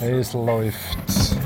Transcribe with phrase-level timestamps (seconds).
[0.00, 1.36] Es läuft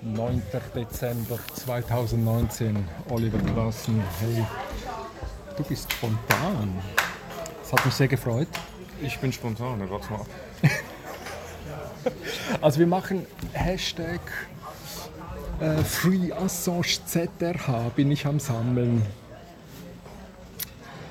[0.00, 0.42] 9.
[0.74, 2.88] Dezember 2019.
[3.10, 4.44] Oliver Klassen, hey,
[5.56, 6.74] du bist spontan.
[7.62, 8.48] Das hat mich sehr gefreut.
[9.02, 10.26] Ich bin spontan, dann warte mal ab.
[12.60, 14.20] Also wir machen Hashtag
[15.60, 19.02] äh, Free Assange ZRH, bin ich am Sammeln.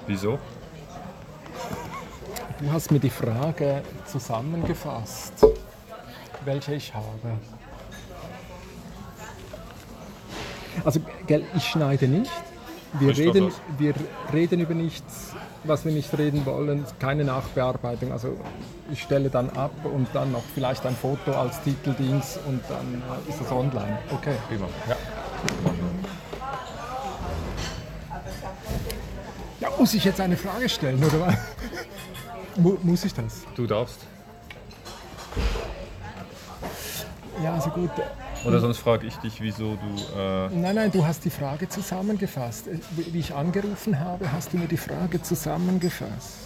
[0.08, 0.38] Wieso?
[2.60, 5.34] Du hast mir die Frage zusammengefasst,
[6.46, 7.07] welche ich habe.
[10.84, 12.31] Also, gell, ich schneide nicht.
[13.00, 13.55] Wir Ich reden, das.
[13.80, 13.94] wir
[14.31, 15.34] reden über nichts,
[15.64, 16.86] was wir nicht reden wollen.
[17.00, 18.12] Keine Nachbearbeitung.
[18.12, 18.38] Also,
[18.91, 23.30] ich stelle dann ab und dann noch vielleicht ein Foto als Titeldings und dann äh,
[23.30, 23.98] ist es online.
[24.12, 24.36] Okay.
[24.48, 24.67] Prima.
[24.88, 24.95] Ja.
[29.59, 31.36] Ja, muss ich jetzt eine Frage stellen, oder was?
[32.58, 33.41] Mu muss ich das?
[33.55, 34.00] Du darfst.
[37.43, 37.91] Ja, also gut.
[38.45, 40.17] Oder sonst frage ich dich, wieso du.
[40.19, 42.67] Äh, Nein, nein, du hast die Frage zusammengefasst.
[42.67, 46.38] Äh, Wie wie ich angerufen habe, hast du mir die Frage zusammengefasst.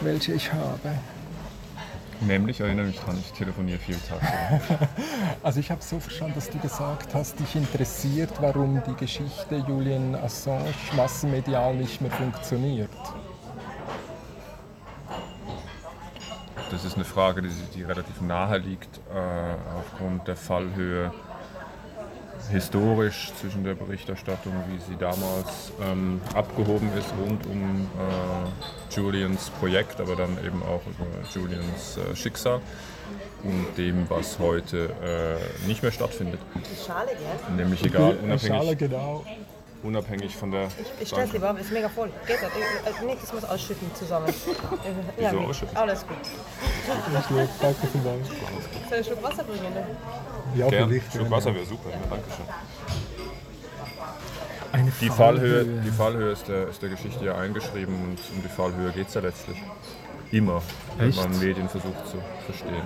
[0.00, 0.90] Welche ich habe.
[2.20, 4.20] nämlich, erinnere mich dran, ich telefoniere viel Tag.
[5.42, 10.14] Also ich habe so verstanden, dass du gesagt hast, dich interessiert, warum die Geschichte Julian
[10.16, 12.90] Assange massenmedial nicht mehr funktioniert.
[16.70, 21.12] Das ist eine Frage, die, die relativ nahe liegt, äh, aufgrund der Fallhöhe
[22.50, 30.00] historisch zwischen der Berichterstattung, wie sie damals ähm, abgehoben ist rund um äh, Julians Projekt,
[30.00, 32.60] aber dann eben auch über Julians äh, Schicksal
[33.42, 36.40] und dem, was heute äh, nicht mehr stattfindet.
[36.54, 37.56] Die Schale, gell?
[37.56, 39.24] Nämlich egal, Äh, Schale, unabhängig, genau.
[39.82, 40.68] Unabhängig von der.
[41.00, 42.10] Ich stell's lieber, ist mega voll.
[42.26, 42.50] Geht das?
[42.52, 44.26] Ich- äh, Nee, das muss ausschütten zusammen.
[45.20, 45.76] Ja, Wieso ausschütten?
[45.76, 46.16] Alles gut.
[47.60, 48.28] Danke vielmals.
[48.28, 48.36] Soll
[48.88, 49.74] ich einen Schluck Wasser bringen?
[49.74, 49.86] ne?
[50.54, 51.12] Ja, Gern, vielleicht.
[51.12, 52.46] Schluck Wasser wäre super, ja, danke schön.
[54.72, 58.48] Eine Die Fallhöhe, die Fallhöhe ist, der, ist der Geschichte ja eingeschrieben und um die
[58.48, 59.56] Fallhöhe geht es ja letztlich.
[60.30, 60.60] Immer,
[60.98, 61.18] wenn Echt?
[61.22, 62.82] man Medien versucht zu verstehen.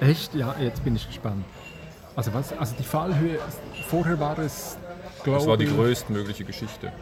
[0.00, 0.34] Echt?
[0.34, 1.44] Ja, jetzt bin ich gespannt.
[2.16, 2.52] Also was?
[2.58, 3.38] Also die Fallhöhe,
[3.88, 4.76] vorher war es
[5.24, 6.92] Das war die größtmögliche Geschichte,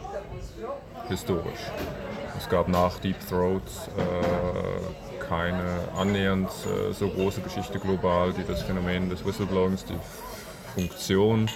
[1.08, 1.60] historisch.
[2.36, 3.62] Es gab nach Deep Throat
[3.96, 9.98] äh, keine annähernd äh, so große Geschichte global, die das Phänomen des Whistleblowings, die
[10.74, 11.48] Funktion,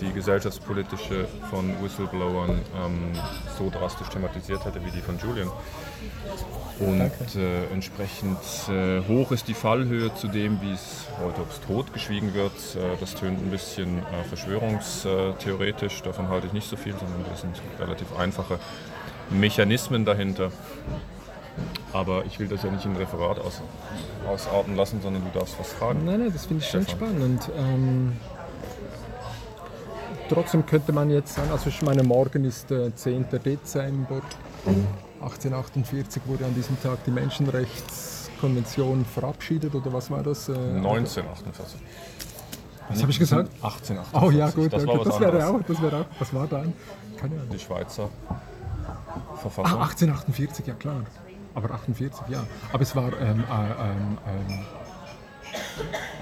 [0.00, 3.12] die gesellschaftspolitische von Whistleblowern ähm,
[3.58, 5.50] so drastisch thematisiert hätte wie die von Julian.
[6.80, 12.34] Und äh, entsprechend äh, hoch ist die Fallhöhe zu dem, wie es heute ob's totgeschwiegen
[12.34, 12.52] wird.
[12.76, 17.40] Äh, das tönt ein bisschen äh, verschwörungstheoretisch, davon halte ich nicht so viel, sondern das
[17.40, 18.60] sind relativ einfache
[19.30, 20.52] Mechanismen dahinter.
[21.92, 23.60] Aber ich will das ja nicht in ein Referat aus,
[24.28, 26.04] ausarten lassen, sondern du darfst was fragen.
[26.04, 27.08] Nein, nein, das finde ich schon Stefan.
[27.08, 27.50] spannend.
[27.56, 28.16] Ähm,
[30.28, 33.26] trotzdem könnte man jetzt sagen, also ich meine, morgen ist der 10.
[33.44, 34.22] Dezember
[35.20, 40.48] 1848 wurde an diesem Tag die Menschenrechtskonvention verabschiedet oder was war das?
[40.48, 41.80] Äh, 1948.
[42.90, 43.50] Was habe ich gesagt?
[43.62, 44.22] 1848.
[44.22, 46.72] Oh ja, gut, das, was das wäre auch, das wäre auch, was war dann?
[47.20, 47.48] Keine Ahnung.
[47.52, 49.80] Die Schweizer Ah, Verfassung.
[49.80, 51.02] 1848, ja klar.
[51.54, 52.44] Aber 48, ja.
[52.72, 54.58] Aber es war, ähm, äh, ähm, ähm,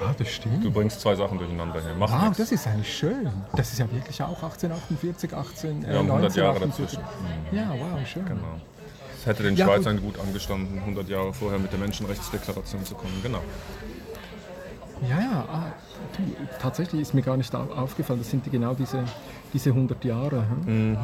[0.02, 0.64] ah, das stimmt.
[0.64, 1.94] Du bringst zwei Sachen durcheinander hier.
[1.98, 2.38] Mach Wow, nichts.
[2.38, 3.30] das ist eigentlich schön.
[3.54, 6.98] Das ist ja wirklich auch 1848, 18, äh, Wir haben 100 Jahre 1948.
[6.98, 7.56] dazwischen.
[7.56, 8.24] Ja, wow, schön.
[8.24, 8.60] Genau.
[9.26, 13.12] Hätte den Ja, Schweizern gut angestanden, 100 Jahre vorher mit der Menschenrechtsdeklaration zu kommen.
[13.22, 13.40] Genau.
[15.02, 15.72] Ja, ja, ah,
[16.16, 16.22] du,
[16.60, 19.04] tatsächlich ist mir gar nicht au- aufgefallen, das sind die, genau diese,
[19.52, 20.44] diese 100 Jahre.
[20.64, 20.92] Hm?
[20.92, 20.98] Mhm.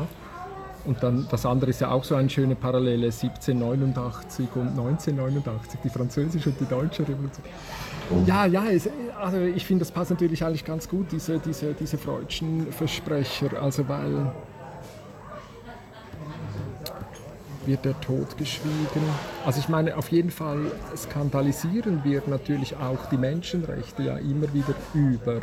[0.84, 5.88] Und dann das andere ist ja auch so eine schöne Parallele, 1789 und 1989, die
[5.90, 7.44] französische und die deutsche Revolution.
[8.26, 8.88] Ja, ja, es,
[9.20, 13.88] also ich finde, das passt natürlich eigentlich ganz gut, diese, diese, diese freudschen Versprecher, also
[13.88, 14.32] weil
[17.66, 19.02] wird der Tod geschwiegen.
[19.44, 20.60] Also ich meine, auf jeden Fall
[20.96, 25.40] skandalisieren wir natürlich auch die Menschenrechte ja immer wieder über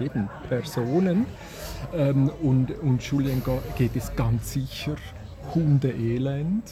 [0.00, 1.26] eben Personen.
[1.94, 3.42] Ähm, und, und Julien
[3.76, 4.96] geht es ganz sicher
[5.54, 6.64] Hundeelend.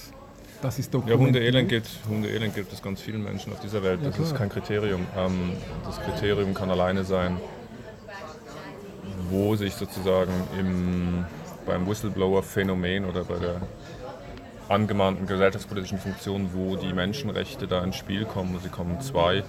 [0.63, 1.01] Das ist Ja.
[1.17, 4.01] Hundeelend gilt, Hundeelend gilt es ganz vielen Menschen auf dieser Welt.
[4.03, 4.39] Ja, Das ist klar.
[4.41, 5.07] kein Kriterium.
[5.17, 5.53] Ähm,
[5.85, 7.37] das Kriterium kann alleine sein,
[9.31, 11.25] wo sich sozusagen im,
[11.67, 13.61] beim Whistleblower-Phänomen oder bei der
[14.69, 18.59] angemahnten gesellschaftspolitischen Funktionen, wo die Menschenrechte da ins Spiel kommen.
[18.63, 19.45] Sie kommen zwei,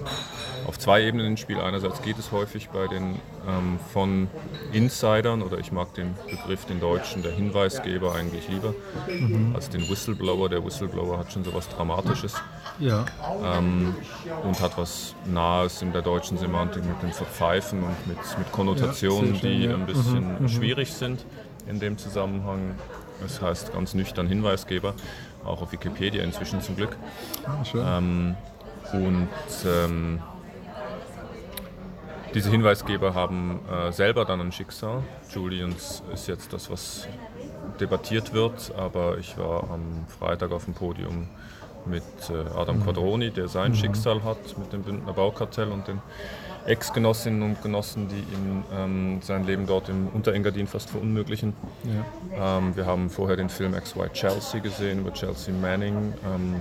[0.68, 1.60] auf zwei Ebenen ins Spiel.
[1.60, 3.16] Einerseits geht es häufig bei den
[3.48, 4.30] ähm, von
[4.74, 8.74] Insidern, oder ich mag den Begriff, den deutschen, der Hinweisgeber eigentlich lieber,
[9.08, 9.54] mhm.
[9.56, 10.50] als den Whistleblower.
[10.50, 12.36] Der Whistleblower hat schon so was Dramatisches
[12.80, 13.06] ja.
[13.44, 13.96] ähm,
[14.44, 19.36] und hat was Nahes in der deutschen Semantik mit dem Verpfeifen und mit, mit Konnotationen,
[19.36, 19.74] ja, schön, die ja.
[19.74, 20.50] ein bisschen mhm, mhm.
[20.50, 21.26] schwierig sind
[21.68, 22.76] in dem Zusammenhang.
[23.22, 24.94] Das heißt ganz nüchtern Hinweisgeber,
[25.44, 26.96] auch auf Wikipedia inzwischen zum Glück.
[27.46, 28.36] Ah, ähm,
[28.94, 29.30] und
[29.66, 30.22] ähm,
[32.34, 35.04] diese Hinweisgeber haben äh, selber dann ein Schicksal.
[35.34, 37.08] Julians ist jetzt das, was
[37.80, 41.28] debattiert wird, aber ich war am Freitag auf dem Podium
[41.86, 42.84] mit äh, Adam mhm.
[42.84, 43.76] Quadroni, der sein mhm.
[43.76, 46.02] Schicksal hat mit dem Bündner Baukartell und den
[46.68, 51.54] Ex-Genossinnen und Genossen, die ihm ähm, sein Leben dort im Unterengadin fast verunmöglichen.
[52.36, 52.58] Ja.
[52.58, 56.14] Ähm, wir haben vorher den Film XY Chelsea gesehen über Chelsea Manning.
[56.26, 56.56] Ähm,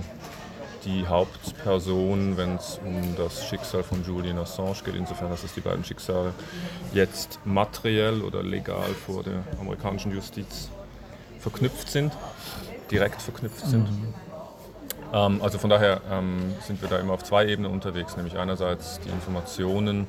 [0.85, 5.59] die Hauptperson, wenn es um das Schicksal von Julian Assange geht, insofern, dass es die
[5.59, 6.33] beiden Schicksale
[6.93, 10.69] jetzt materiell oder legal vor der amerikanischen Justiz
[11.39, 12.13] verknüpft sind,
[12.89, 13.91] direkt verknüpft sind.
[13.91, 14.13] Mhm.
[15.13, 18.99] Ähm, also von daher ähm, sind wir da immer auf zwei Ebenen unterwegs, nämlich einerseits
[19.01, 20.07] die Informationen,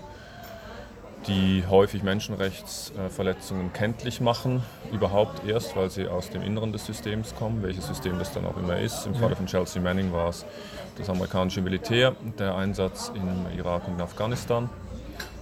[1.26, 4.62] die häufig Menschenrechtsverletzungen kenntlich machen,
[4.92, 8.56] überhaupt erst, weil sie aus dem Inneren des Systems kommen, welches System das dann auch
[8.56, 9.04] immer ist.
[9.06, 10.46] Im Falle von Chelsea Manning war es
[10.96, 14.70] das amerikanische Militär, der Einsatz im Irak und in Afghanistan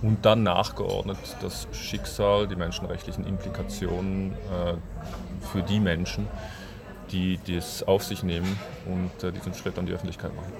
[0.02, 4.74] und dann nachgeordnet das Schicksal, die menschenrechtlichen Implikationen äh,
[5.52, 6.28] für die Menschen,
[7.10, 10.52] die das auf sich nehmen und äh, diesen Schritt an die Öffentlichkeit machen.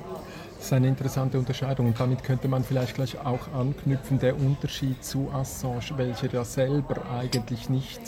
[0.56, 5.04] Das ist eine interessante Unterscheidung und damit könnte man vielleicht gleich auch anknüpfen, der Unterschied
[5.04, 8.00] zu Assange, welcher ja selber eigentlich nicht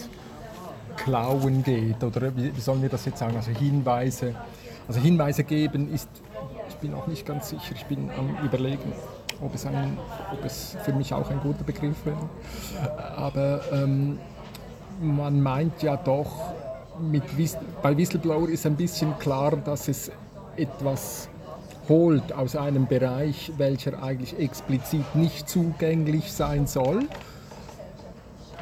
[0.96, 2.34] klauen geht oder?
[2.36, 4.34] Wie, sollen wir das jetzt sagen, also Hinweise,
[4.86, 6.08] also Hinweise geben ist,
[6.68, 8.92] ich bin auch nicht ganz sicher, ich bin am überlegen,
[9.40, 9.96] ob es, ein,
[10.32, 12.28] ob es für mich auch ein guter Begriff wäre,
[13.16, 14.18] aber ähm,
[15.00, 16.52] man meint ja doch,
[17.00, 17.22] mit,
[17.82, 20.10] bei Whistleblower ist ein bisschen klar, dass es
[20.56, 21.28] etwas
[21.88, 27.04] holt aus einem Bereich, welcher eigentlich explizit nicht zugänglich sein soll.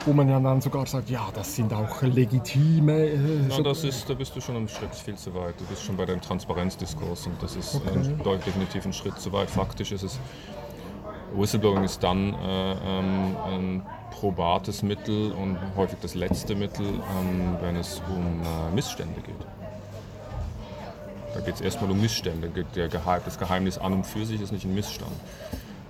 [0.05, 3.07] Wo man ja dann sogar sagt, ja, das sind auch legitime.
[3.07, 3.19] Äh,
[3.49, 5.59] Na, das ist, da bist du schon einen Schritt viel zu weit.
[5.59, 7.91] Du bist schon bei dem Transparenzdiskurs und das ist okay.
[7.93, 9.51] ein, definitiv ein Schritt zu weit.
[9.51, 10.21] Faktisch ist es,
[11.35, 13.83] Whistleblowing ist dann äh, ähm, ein
[14.21, 19.35] probates Mittel und häufig das letzte Mittel, ähm, wenn es um äh, Missstände geht.
[21.35, 22.51] Da geht es erstmal um Missstände.
[22.75, 25.13] Der Geheim, das Geheimnis an und für sich ist nicht ein Missstand.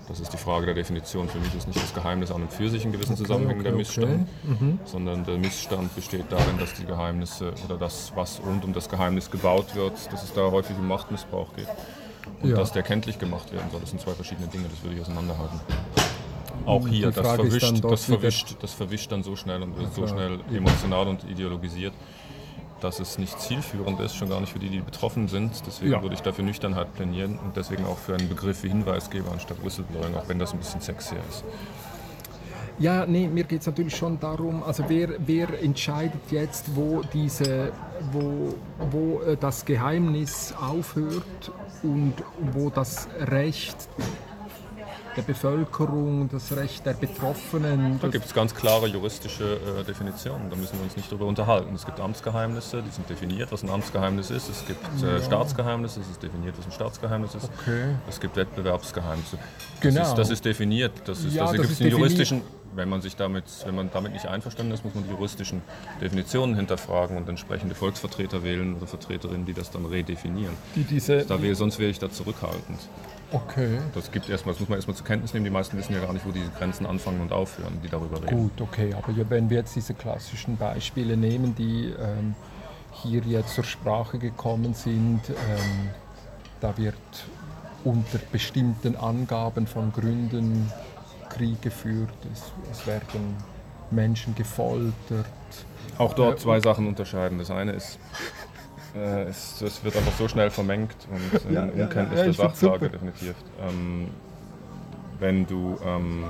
[0.08, 1.28] Das ist die Frage der Definition.
[1.28, 3.69] Für mich ist nicht das Geheimnis an und für sich in gewissen okay, Zusammenhängen okay,
[3.70, 4.64] der Missstand, okay.
[4.64, 4.79] mhm.
[4.84, 9.31] sondern der Missstand besteht darin, dass die Geheimnisse oder das, was rund um das Geheimnis
[9.31, 11.69] gebaut wird, dass es da häufig um Machtmissbrauch geht.
[12.43, 12.56] Und ja.
[12.56, 13.81] dass der kenntlich gemacht werden soll.
[13.81, 15.61] Das sind zwei verschiedene Dinge, das würde ich auseinanderhalten.
[16.66, 20.40] Auch hier, das verwischt, das, verwischt, das verwischt dann so schnell und wird so schnell
[20.52, 21.92] emotional und ideologisiert,
[22.80, 25.62] dass es nicht zielführend ist, schon gar nicht für die, die betroffen sind.
[25.66, 26.02] Deswegen ja.
[26.02, 30.14] würde ich dafür Nüchternheit plänieren und deswegen auch für einen Begriff wie Hinweisgeber anstatt Whistleblowing,
[30.16, 31.44] auch wenn das ein bisschen sexier ist.
[32.78, 37.72] Ja, nee, mir geht es natürlich schon darum, also wer, wer entscheidet jetzt, wo, diese,
[38.12, 38.54] wo,
[38.90, 41.52] wo äh, das Geheimnis aufhört
[41.82, 42.12] und
[42.52, 43.76] wo das Recht
[45.16, 47.98] der Bevölkerung, das Recht der Betroffenen.
[48.00, 51.74] Da gibt es ganz klare juristische äh, Definitionen, da müssen wir uns nicht darüber unterhalten.
[51.74, 54.48] Es gibt Amtsgeheimnisse, die sind definiert, was ein Amtsgeheimnis ist.
[54.48, 55.22] Es gibt äh, ja.
[55.22, 57.50] Staatsgeheimnisse, es ist definiert, was ein Staatsgeheimnis ist.
[57.62, 57.94] Okay.
[58.08, 59.36] Es gibt Wettbewerbsgeheimnisse.
[59.36, 60.02] Das genau.
[60.02, 60.92] Ist, das ist definiert.
[61.04, 62.43] Das ist, ja, das, gibt den juristischen,
[62.74, 65.62] wenn man sich damit, wenn man damit nicht einverstanden ist, muss man die juristischen
[66.00, 70.55] Definitionen hinterfragen und entsprechende Volksvertreter wählen oder Vertreterinnen, die das dann redefinieren.
[70.74, 72.79] Die diese, da wäre, sonst wäre ich da zurückhaltend.
[73.32, 73.78] Okay.
[73.94, 75.44] Das gibt erstmal, das muss man erstmal zur Kenntnis nehmen.
[75.44, 78.36] Die meisten wissen ja gar nicht, wo diese Grenzen anfangen und aufhören, die darüber reden.
[78.36, 82.34] Gut, okay, aber wenn wir jetzt diese klassischen Beispiele nehmen, die ähm,
[82.92, 85.90] hier jetzt zur Sprache gekommen sind, ähm,
[86.60, 86.94] da wird
[87.84, 90.70] unter bestimmten Angaben von Gründen
[91.28, 93.36] Krieg geführt, es, es werden
[93.90, 95.26] Menschen gefoltert.
[95.98, 97.38] Auch dort äh, zwei Sachen unterscheiden.
[97.38, 97.98] Das eine ist
[98.96, 102.32] äh, es, es, wird einfach so schnell vermengt und in ja, Unkenntnis ja, ja, der
[102.32, 103.34] Sachlage definitiv.
[103.60, 104.08] Ähm,
[105.19, 106.24] wenn du ähm,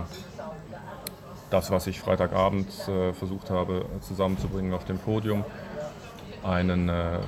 [1.50, 5.44] das, was ich Freitagabend äh, versucht habe zusammenzubringen auf dem Podium,
[6.42, 7.18] einen äh,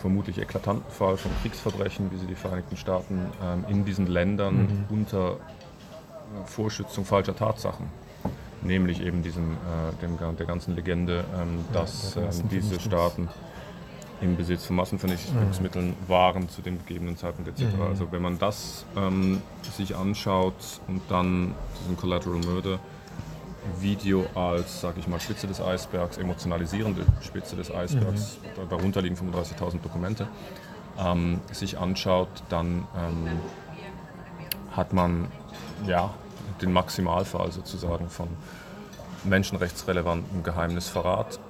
[0.00, 4.84] vermutlich eklatanten Fall von Kriegsverbrechen, wie sie die Vereinigten Staaten ähm, in diesen Ländern mhm.
[4.90, 7.88] unter äh, Vorschützung falscher Tatsachen
[8.64, 13.28] nämlich eben diesem, äh, dem, der ganzen Legende, ähm, dass ähm, diese Staaten
[14.20, 17.74] im Besitz von Massenvernichtungsmitteln waren zu dem gegebenen Zeitpunkt etc.
[17.88, 22.78] Also wenn man das ähm, sich anschaut und dann diesen Collateral Murder
[23.80, 29.80] Video als, sage ich mal, Spitze des Eisbergs, emotionalisierende Spitze des Eisbergs, darunter liegen 35.000
[29.80, 30.28] Dokumente,
[30.98, 33.40] ähm, sich anschaut, dann ähm,
[34.72, 35.28] hat man
[35.86, 36.12] ja,
[36.60, 38.28] den Maximalfall sozusagen von
[39.24, 41.40] menschenrechtsrelevantem Geheimnisverrat,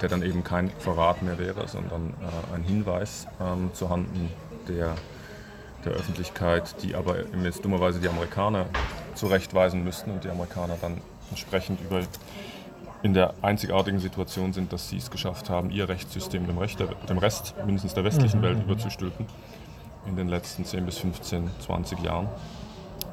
[0.00, 4.30] der dann eben kein Verrat mehr wäre, sondern äh, ein Hinweis ähm, zuhanden
[4.68, 4.94] der,
[5.84, 8.66] der Öffentlichkeit, die aber jetzt dummerweise die Amerikaner
[9.14, 12.02] zurechtweisen müssten und die Amerikaner dann entsprechend über
[13.02, 16.88] in der einzigartigen Situation sind, dass sie es geschafft haben, ihr Rechtssystem dem, Recht der,
[17.08, 19.26] dem Rest mindestens der westlichen Welt überzustülpen
[20.06, 22.28] in den letzten 10 bis 15, 20 Jahren.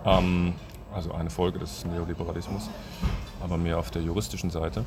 [0.05, 0.55] Ähm,
[0.93, 2.69] also eine Folge des Neoliberalismus,
[3.41, 4.83] aber mehr auf der juristischen Seite.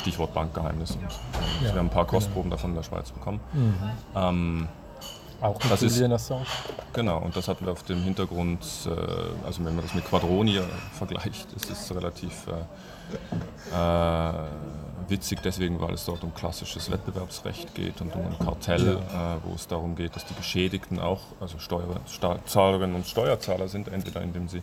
[0.00, 0.92] Stichwort Bankgeheimnis.
[0.92, 1.10] Und Ja,
[1.60, 2.16] wir haben ein paar genau.
[2.18, 3.40] Kostproben davon in der Schweiz bekommen.
[4.16, 4.68] Ähm,
[5.42, 6.44] Auch Das ist- Julian Assange.
[6.92, 8.90] Genau, und das hatten wir auf dem Hintergrund, äh,
[9.46, 14.32] also wenn man das mit Quadroni äh, vergleicht, ist es relativ äh, äh,
[15.08, 19.54] witzig deswegen, weil es dort um klassisches Wettbewerbsrecht geht und um ein Kartell, äh, wo
[19.54, 24.62] es darum geht, dass die Geschädigten auch, also Steuerzahlerinnen und Steuerzahler sind, entweder indem sie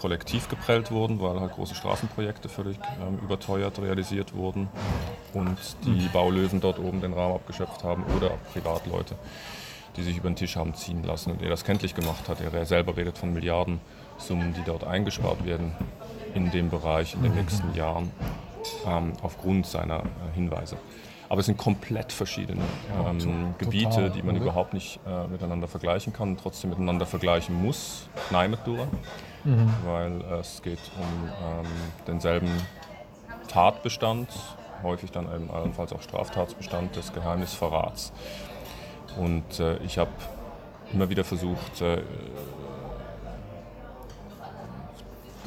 [0.00, 4.68] kollektiv geprellt wurden, weil halt große Straßenprojekte völlig ähm, überteuert realisiert wurden
[5.34, 9.14] und die Baulöwen dort oben den Rahmen abgeschöpft haben oder Privatleute
[9.96, 12.38] die sich über den Tisch haben ziehen lassen und er das kenntlich gemacht hat.
[12.40, 15.72] Er selber redet von Milliardensummen, die dort eingespart werden
[16.34, 18.10] in dem Bereich in den nächsten Jahren
[18.86, 20.76] ähm, aufgrund seiner äh, Hinweise.
[21.28, 22.62] Aber es sind komplett verschiedene
[23.04, 27.54] ähm, Gebiete, total, die man überhaupt nicht äh, miteinander vergleichen kann und trotzdem miteinander vergleichen
[27.54, 28.08] muss.
[28.30, 28.88] Neimetura,
[29.84, 31.66] weil es geht um ähm,
[32.06, 32.50] denselben
[33.48, 34.28] Tatbestand,
[34.82, 38.12] häufig dann eben allenfalls auch Straftatsbestand des Geheimnisverrats.
[39.18, 40.10] Und äh, ich habe
[40.92, 42.02] immer wieder versucht, äh,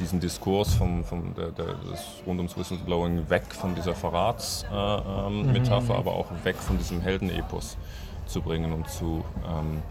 [0.00, 5.26] diesen Diskurs vom, vom der, der, des, rund ums Whistleblowing weg von dieser Verratsmetapher, äh,
[5.28, 7.76] ähm, Metapher, aber auch weg von diesem Heldenepos
[8.26, 9.82] zu bringen und zu ähm,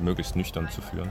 [0.00, 1.10] möglichst nüchtern zu führen.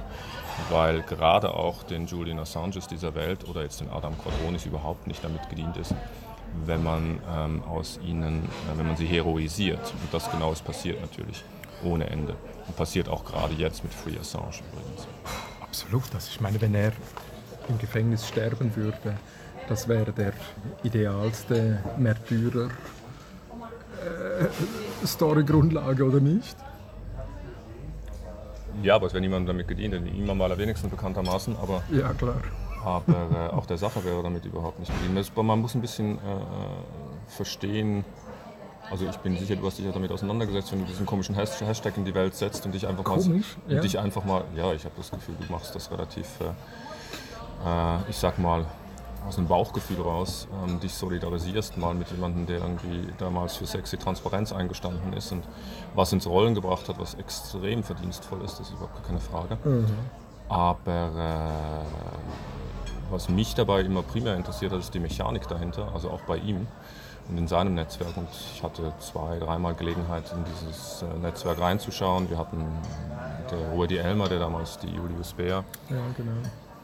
[0.70, 5.24] Weil gerade auch den Julian Assanges dieser Welt oder jetzt den Adam Quadronis überhaupt nicht
[5.24, 5.96] damit gedient ist,
[6.66, 9.94] wenn man ähm, aus ihnen, äh, wenn man sie heroisiert.
[10.02, 11.44] Und das genau ist passiert natürlich,
[11.84, 12.36] ohne Ende.
[12.68, 15.08] Und passiert auch gerade jetzt mit Free Assange übrigens.
[15.62, 16.14] Absolut.
[16.14, 16.92] Also ich meine, wenn er
[17.68, 19.18] im Gefängnis sterben würde,
[19.68, 20.34] das wäre der
[20.84, 22.70] idealste Märtyrer.
[24.04, 24.48] Äh,
[26.04, 26.58] oder nicht?
[28.84, 32.36] Ja, aber es wäre niemandem damit gedient, ihm am allerwenigsten bekanntermaßen, aber, Ja, klar.
[32.84, 35.18] aber äh, auch der Sache wäre damit überhaupt nicht gedient.
[35.18, 36.20] Das, man muss ein bisschen äh,
[37.28, 38.06] verstehen,
[38.92, 41.62] also ich bin sicher, du hast dich ja damit auseinandergesetzt, wenn du diesen komischen Has-
[41.62, 43.82] Hashtag in die Welt setzt und dich einfach mal, Komisch, und ja.
[43.82, 46.46] dich einfach mal, ja, ich habe das Gefühl, du machst das relativ, äh,
[47.68, 48.66] äh, ich sag mal,
[49.28, 53.98] aus dem Bauchgefühl raus, ähm, dich solidarisierst mal mit jemandem, der irgendwie damals für sexy
[53.98, 55.44] Transparenz eingestanden ist und
[55.96, 59.58] was ins Rollen gebracht hat, was extrem verdienstvoll ist, das ist überhaupt keine Frage.
[60.48, 66.22] Aber äh, was mich dabei immer primär interessiert hat, ist die Mechanik dahinter, also auch
[66.22, 66.68] bei ihm
[67.30, 68.18] und in seinem Netzwerk.
[68.18, 72.30] Und ich hatte zwei, dreimal Gelegenheit, in dieses äh, Netzwerk reinzuschauen.
[72.30, 72.66] Wir hatten
[73.52, 76.32] der Rudi Elmer, der damals die Julius Bär Ja, genau.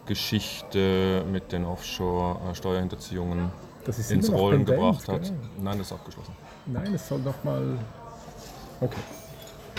[0.05, 3.51] Geschichte mit den Offshore-Steuerhinterziehungen
[3.85, 5.23] Das ist ins Rollen gebracht hat.
[5.23, 5.35] genau.
[5.61, 6.33] Nein, das ist abgeschlossen.
[6.67, 7.77] Nein, es soll noch mal.
[8.81, 8.95] Okay.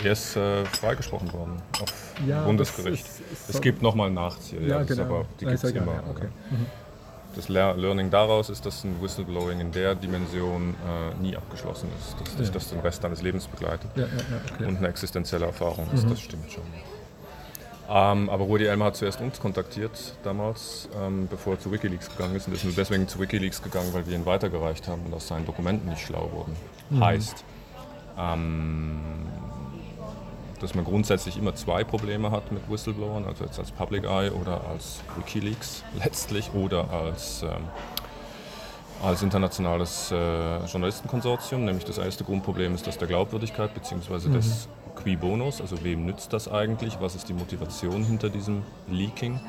[0.03, 3.03] Er ist äh, freigesprochen worden auf Ja, Bundesgericht.
[3.05, 5.09] das ist- es gibt nochmal Nachzieher, ja, Ja, das ist genau.
[5.15, 5.93] aber die gibt ist es immer.
[5.93, 6.27] ja, okay.
[7.35, 12.15] Das Lear- Learning daraus ist, dass ein Whistleblowing in der Dimension äh, nie abgeschlossen ist,
[12.19, 13.89] dass dich das den Rest deines Lebens begleitet
[14.59, 15.95] und eine existenzielle Erfahrung Mhm.
[15.95, 16.63] ist, das stimmt schon.
[17.89, 22.35] Ähm, aber Rudi Elmer hat zuerst uns kontaktiert damals, ähm, bevor er zu Wikileaks gegangen
[22.35, 22.47] ist.
[22.47, 25.45] Und ist nur deswegen zu Wikileaks gegangen, weil wir ihn weitergereicht haben und aus seinen
[25.45, 26.55] Dokumenten nicht schlau wurden.
[26.89, 27.03] Mhm.
[27.03, 27.45] Heißt,
[28.17, 28.99] ähm,
[30.59, 34.61] dass man grundsätzlich immer zwei Probleme hat mit Whistleblowern, also jetzt als Public Eye oder
[34.67, 37.63] als Wikileaks letztlich oder als, ähm,
[39.01, 41.63] als internationales äh, Journalistenkonsortium.
[41.63, 44.29] Nämlich das erste Grundproblem ist das der Glaubwürdigkeit bzw.
[44.29, 44.67] des
[45.01, 49.39] Qui Bonos, also wem nützt das eigentlich, was ist die Motivation hinter diesem Leaking.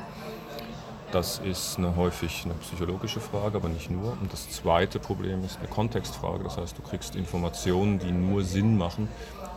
[1.11, 4.11] Das ist eine, häufig eine psychologische Frage, aber nicht nur.
[4.11, 6.43] Und das zweite Problem ist eine Kontextfrage.
[6.43, 9.09] Das heißt, du kriegst Informationen, die nur Sinn machen,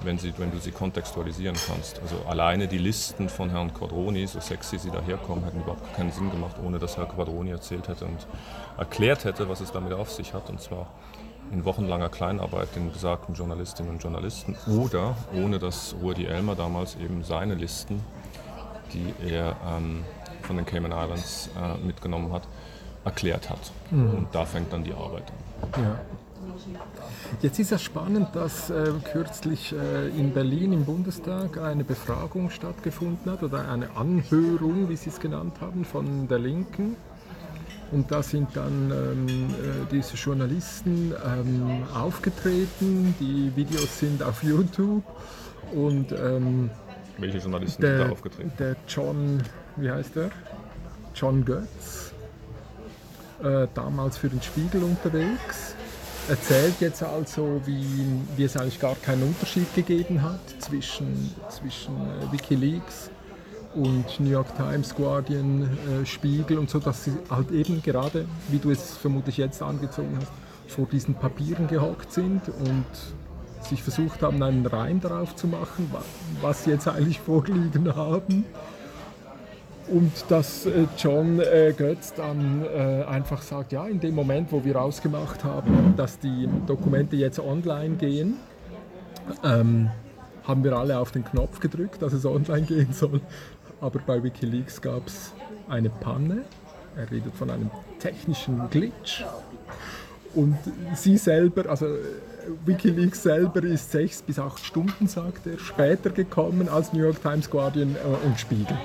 [0.03, 2.01] wenn, sie, wenn du sie kontextualisieren kannst.
[2.01, 6.31] Also alleine die Listen von Herrn Quadroni, so sexy sie daherkommen, hätten überhaupt keinen Sinn
[6.31, 8.27] gemacht, ohne dass Herr Quadroni erzählt hätte und
[8.79, 10.49] erklärt hätte, was es damit auf sich hat.
[10.49, 10.87] Und zwar
[11.53, 17.23] in wochenlanger Kleinarbeit den besagten Journalistinnen und Journalisten oder ohne dass Rudi Elmer damals eben
[17.23, 18.01] seine Listen,
[18.93, 20.05] die er ähm,
[20.43, 22.49] von den Cayman Islands äh, mitgenommen hat,
[23.05, 23.71] erklärt hat.
[23.91, 24.15] Mhm.
[24.15, 25.25] Und da fängt dann die Arbeit
[25.73, 25.83] an.
[25.83, 26.01] Ja.
[27.41, 33.31] Jetzt ist es spannend, dass äh, kürzlich äh, in Berlin im Bundestag eine Befragung stattgefunden
[33.31, 36.97] hat oder eine Anhörung, wie Sie es genannt haben, von der Linken.
[37.93, 43.15] Und da sind dann ähm, äh, diese Journalisten ähm, aufgetreten.
[43.21, 45.05] Die Videos sind auf YouTube.
[45.75, 46.71] Und, ähm,
[47.19, 48.53] Welche Journalisten der, sind da aufgetreten?
[48.59, 49.43] Der John,
[49.77, 50.31] wie heißt der?
[51.15, 52.13] John Götz,
[53.43, 55.77] äh, damals für den Spiegel unterwegs
[56.29, 57.85] erzählt jetzt also, wie,
[58.37, 63.11] wie es eigentlich gar keinen Unterschied gegeben hat zwischen, zwischen äh, Wikileaks
[63.75, 68.59] und New York Times, Guardian, äh, Spiegel und so, dass sie halt eben gerade, wie
[68.59, 70.33] du es vermutlich jetzt angezogen hast,
[70.73, 72.87] vor diesen Papieren gehockt sind und
[73.63, 75.91] sich versucht haben, einen Reim darauf zu machen,
[76.41, 78.45] was sie jetzt eigentlich vorliegen haben
[79.89, 84.65] und dass äh, John äh, Götz dann äh, einfach sagt, ja, in dem Moment, wo
[84.65, 88.37] wir ausgemacht haben, dass die Dokumente jetzt online gehen,
[89.45, 89.91] ähm,
[90.45, 93.21] haben wir alle auf den Knopf gedrückt, dass es online gehen soll.
[93.83, 95.33] Aber bei Wikileaks gab es
[95.69, 96.45] eine Panne.
[96.97, 99.25] Er redet von einem technischen Glitch.
[100.35, 100.57] Und
[100.95, 101.87] sie selber, also
[102.65, 107.51] Wikileaks selber ist sechs bis acht Stunden, sagt er, später gekommen als New York Times,
[107.51, 108.79] Guardian äh, und Spiegel.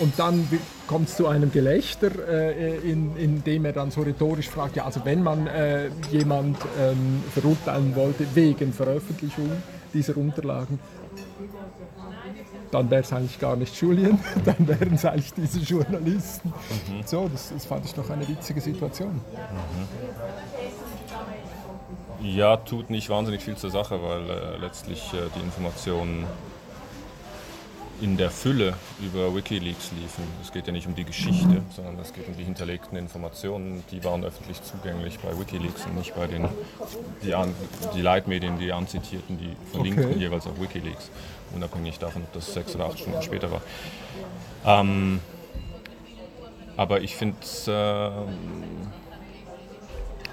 [0.00, 0.48] Und dann
[0.88, 4.84] kommt es zu einem Gelächter, äh, in, in, dem er dann so rhetorisch fragt, ja,
[4.84, 9.50] also wenn man äh, jemand ähm, verurteilen wollte wegen Veröffentlichung
[9.94, 10.80] dieser Unterlagen,
[12.72, 16.48] dann wäre es eigentlich gar nicht Julian, dann wären es eigentlich diese Journalisten.
[16.48, 17.02] Mhm.
[17.04, 19.12] So, das, das, fand ich noch eine witzige Situation.
[19.12, 19.86] Mhm.
[22.26, 26.24] Ja, tut nicht wahnsinnig viel zur Sache, weil äh, letztlich äh, die Informationen
[28.00, 30.24] in der Fülle über Wikileaks liefen.
[30.42, 33.84] Es geht ja nicht um die Geschichte, sondern es geht um die hinterlegten Informationen.
[33.90, 36.48] Die waren öffentlich zugänglich bei Wikileaks und nicht bei den
[37.22, 37.34] die,
[37.94, 40.18] die Leitmedien, die anzitierten, die verlinkten okay.
[40.18, 41.10] jeweils auf Wikileaks,
[41.54, 43.62] unabhängig davon, ob das sechs oder acht Stunden später war.
[44.64, 45.20] Ähm,
[46.76, 48.10] aber ich finde äh,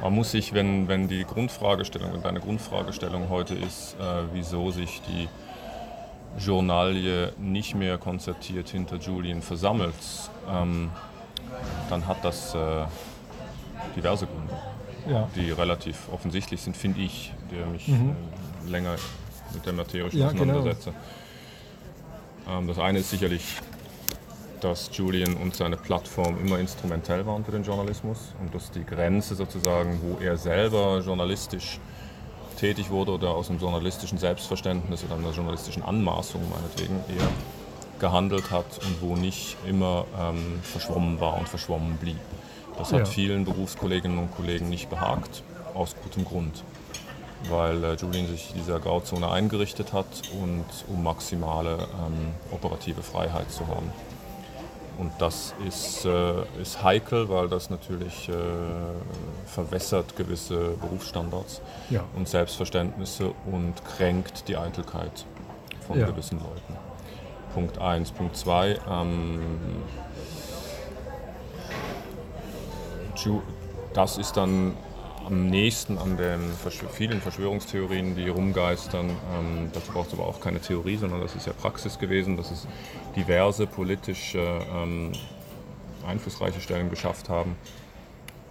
[0.01, 5.01] man muss sich, wenn, wenn die Grundfragestellung und deine Grundfragestellung heute ist, äh, wieso sich
[5.01, 5.27] die
[6.37, 9.95] Journalie nicht mehr konzertiert hinter Julian versammelt,
[10.49, 10.91] ähm,
[11.89, 12.85] dann hat das äh,
[13.95, 14.53] diverse Gründe,
[15.09, 15.27] ja.
[15.35, 18.15] die relativ offensichtlich sind, finde ich, der mich mhm.
[18.67, 18.95] äh, länger
[19.53, 20.43] mit der Materie ja, genau.
[20.43, 20.93] auseinandersetze.
[22.45, 22.59] Genau.
[22.59, 23.43] Ähm, das eine ist sicherlich
[24.59, 29.35] dass Julian und seine Plattform immer instrumentell waren für den Journalismus und dass die Grenze
[29.35, 31.79] sozusagen, wo er selber journalistisch
[32.59, 37.27] tätig wurde oder aus einem journalistischen Selbstverständnis oder einer journalistischen Anmaßung meinetwegen eher
[37.99, 42.19] gehandelt hat und wo nicht immer ähm, verschwommen war und verschwommen blieb.
[42.77, 43.05] Das hat ja.
[43.05, 45.43] vielen Berufskolleginnen und Kollegen nicht behagt,
[45.73, 46.63] aus gutem Grund,
[47.49, 50.07] weil äh, Julian sich dieser Grauzone eingerichtet hat
[50.41, 53.91] und um maximale ähm, operative Freiheit zu haben.
[54.99, 58.33] Und das ist, äh, ist heikel, weil das natürlich äh,
[59.45, 62.03] verwässert gewisse Berufsstandards ja.
[62.17, 65.25] und Selbstverständnisse und kränkt die Eitelkeit
[65.87, 66.05] von ja.
[66.05, 66.77] gewissen Leuten.
[67.53, 68.11] Punkt 1.
[68.11, 68.77] Punkt 2.
[68.89, 69.39] Ähm,
[73.93, 74.75] das ist dann
[75.29, 76.41] am nächsten an den
[76.91, 79.09] vielen Verschwörungstheorien, die rumgeistern.
[79.09, 82.51] Ähm, dazu braucht es aber auch keine Theorie, sondern das ist ja Praxis gewesen, dass
[82.51, 82.67] es
[83.15, 85.11] diverse politische ähm,
[86.07, 87.55] einflussreiche Stellen geschafft haben.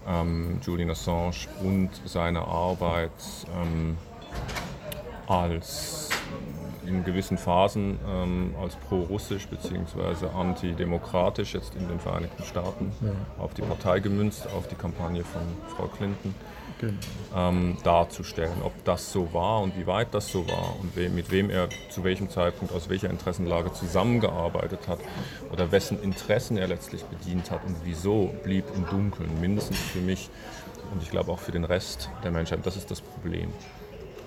[0.07, 3.11] Ähm, Julian Assange und seine Arbeit
[3.61, 3.99] ähm,
[5.27, 6.09] als
[6.87, 10.29] in gewissen Phasen ähm, als pro-russisch bzw.
[10.35, 13.11] antidemokratisch, jetzt in den Vereinigten Staaten, ja.
[13.43, 15.43] auf die Partei gemünzt, auf die Kampagne von
[15.77, 16.35] Frau Clinton
[16.79, 16.95] genau.
[17.35, 18.63] ähm, darzustellen.
[18.63, 21.69] Ob das so war und wie weit das so war und we mit wem er
[21.91, 24.99] zu welchem Zeitpunkt aus welcher Interessenlage zusammengearbeitet hat
[25.53, 30.31] oder wessen Interessen er letztlich bedient hat und wieso, blieb im Dunkeln, mindestens für mich
[30.93, 32.61] und ich glaube auch für den Rest der Menschheit.
[32.65, 33.53] Das ist das Problem.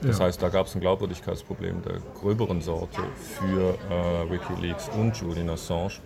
[0.01, 0.25] Das ja.
[0.25, 5.99] heißt, da gab es ein Glaubwürdigkeitsproblem der gröberen Sorte für äh, Wikileaks und Julian Assange,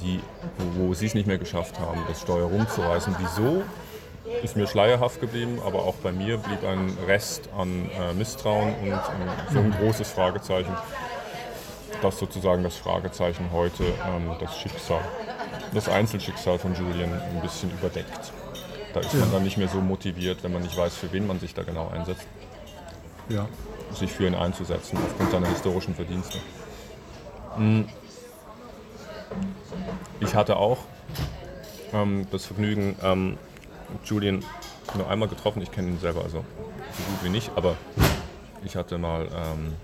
[0.00, 0.20] die,
[0.58, 3.14] wo, wo sie es nicht mehr geschafft haben, das Steuer rumzureißen.
[3.18, 3.62] Wieso
[4.42, 8.88] ist mir schleierhaft geblieben, aber auch bei mir blieb ein Rest an äh, Misstrauen und
[8.92, 8.98] äh,
[9.52, 10.74] so ein großes Fragezeichen,
[12.02, 15.00] dass sozusagen das Fragezeichen heute ähm, das Schicksal,
[15.72, 18.32] das Einzelschicksal von Julian ein bisschen überdeckt.
[18.92, 19.20] Da ist Ja.
[19.20, 21.62] man dann nicht mehr so motiviert, wenn man nicht weiß, für wen man sich da
[21.62, 22.26] genau einsetzt,
[23.28, 23.46] Ja.
[23.92, 26.38] sich für ihn einzusetzen, aufgrund seiner historischen Verdienste.
[27.58, 27.82] Mm.
[30.20, 30.78] Ich hatte auch
[31.92, 33.38] ähm, das Vergnügen, ähm,
[34.04, 34.44] Julian
[34.94, 35.62] nur einmal getroffen.
[35.62, 37.76] Ich kenne ihn selber also so gut wie nicht, aber
[38.64, 39.74] ich hatte mal ähm,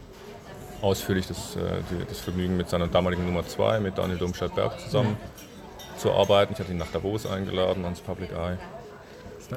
[0.82, 5.16] ausführlich das, äh, die, das Vergnügen mit seiner damaligen Nummer 2, mit Daniel Domscheit-Berg zusammen
[5.96, 6.54] zu arbeiten.
[6.54, 8.58] Ich hatte ihn nach Davos eingeladen, ans Public Eye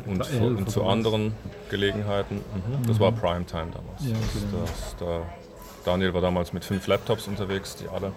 [0.06, 1.34] und, zu, und zu anderen
[1.70, 2.38] Gelegenheiten.
[2.38, 2.88] Mhm.
[2.88, 4.02] Das war Primetime damals.
[4.02, 4.64] Ja, das, genau.
[4.66, 5.22] das, da,
[5.86, 8.12] Daniel war damals mit fünf Laptops unterwegs, die alle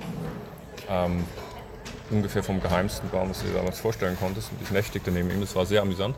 [0.88, 1.24] ähm,
[2.10, 4.50] ungefähr vom geheimsten waren, was du dir damals vorstellen konntest.
[4.52, 5.40] Und ich nächtigte neben ihm.
[5.40, 6.16] Das war sehr amüsant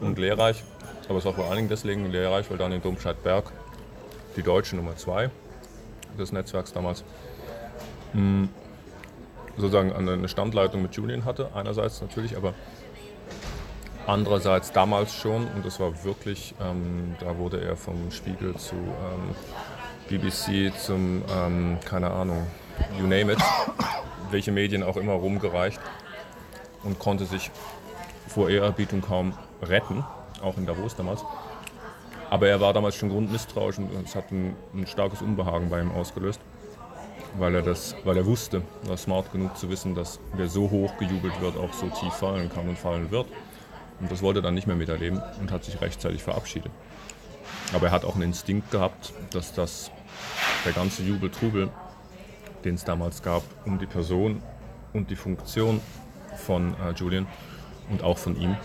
[0.00, 0.62] und lehrreich.
[1.08, 3.50] Aber es war vor allen Dingen deswegen lehrreich, weil Daniel Domscheit-Berg,
[4.36, 5.30] die deutsche Nummer zwei
[6.18, 7.04] des Netzwerks damals,
[8.12, 8.48] mh,
[9.56, 12.54] sozusagen eine Standleitung mit Julian hatte, einerseits natürlich, aber
[14.06, 19.34] andererseits damals schon, und das war wirklich, ähm, da wurde er vom Spiegel zu ähm,
[20.08, 22.46] BBC zum, ähm, keine Ahnung,
[22.98, 23.38] you name it,
[24.32, 25.80] welche Medien auch immer rumgereicht
[26.82, 27.50] und konnte sich
[28.28, 30.04] vor Ehrerbietung kaum retten,
[30.42, 31.24] auch in Davos damals.
[32.30, 35.90] Aber er war damals schon grundmisstrauisch und es hat ein, ein starkes Unbehagen bei ihm
[35.90, 36.40] ausgelöst,
[37.38, 40.96] weil er, das, weil er wusste, war smart genug zu wissen, dass wer so hoch
[40.98, 43.26] gejubelt wird, auch so tief fallen kann und fallen wird.
[43.98, 46.70] Und das wollte er dann nicht mehr miterleben und hat sich rechtzeitig verabschiedet.
[47.74, 49.90] Aber er hat auch einen Instinkt gehabt, dass das,
[50.64, 51.68] der ganze Jubeltrubel,
[52.64, 54.42] den es damals gab, um die Person
[54.92, 55.80] und die Funktion
[56.36, 57.26] von äh, Julian
[57.90, 58.56] und auch von ihm,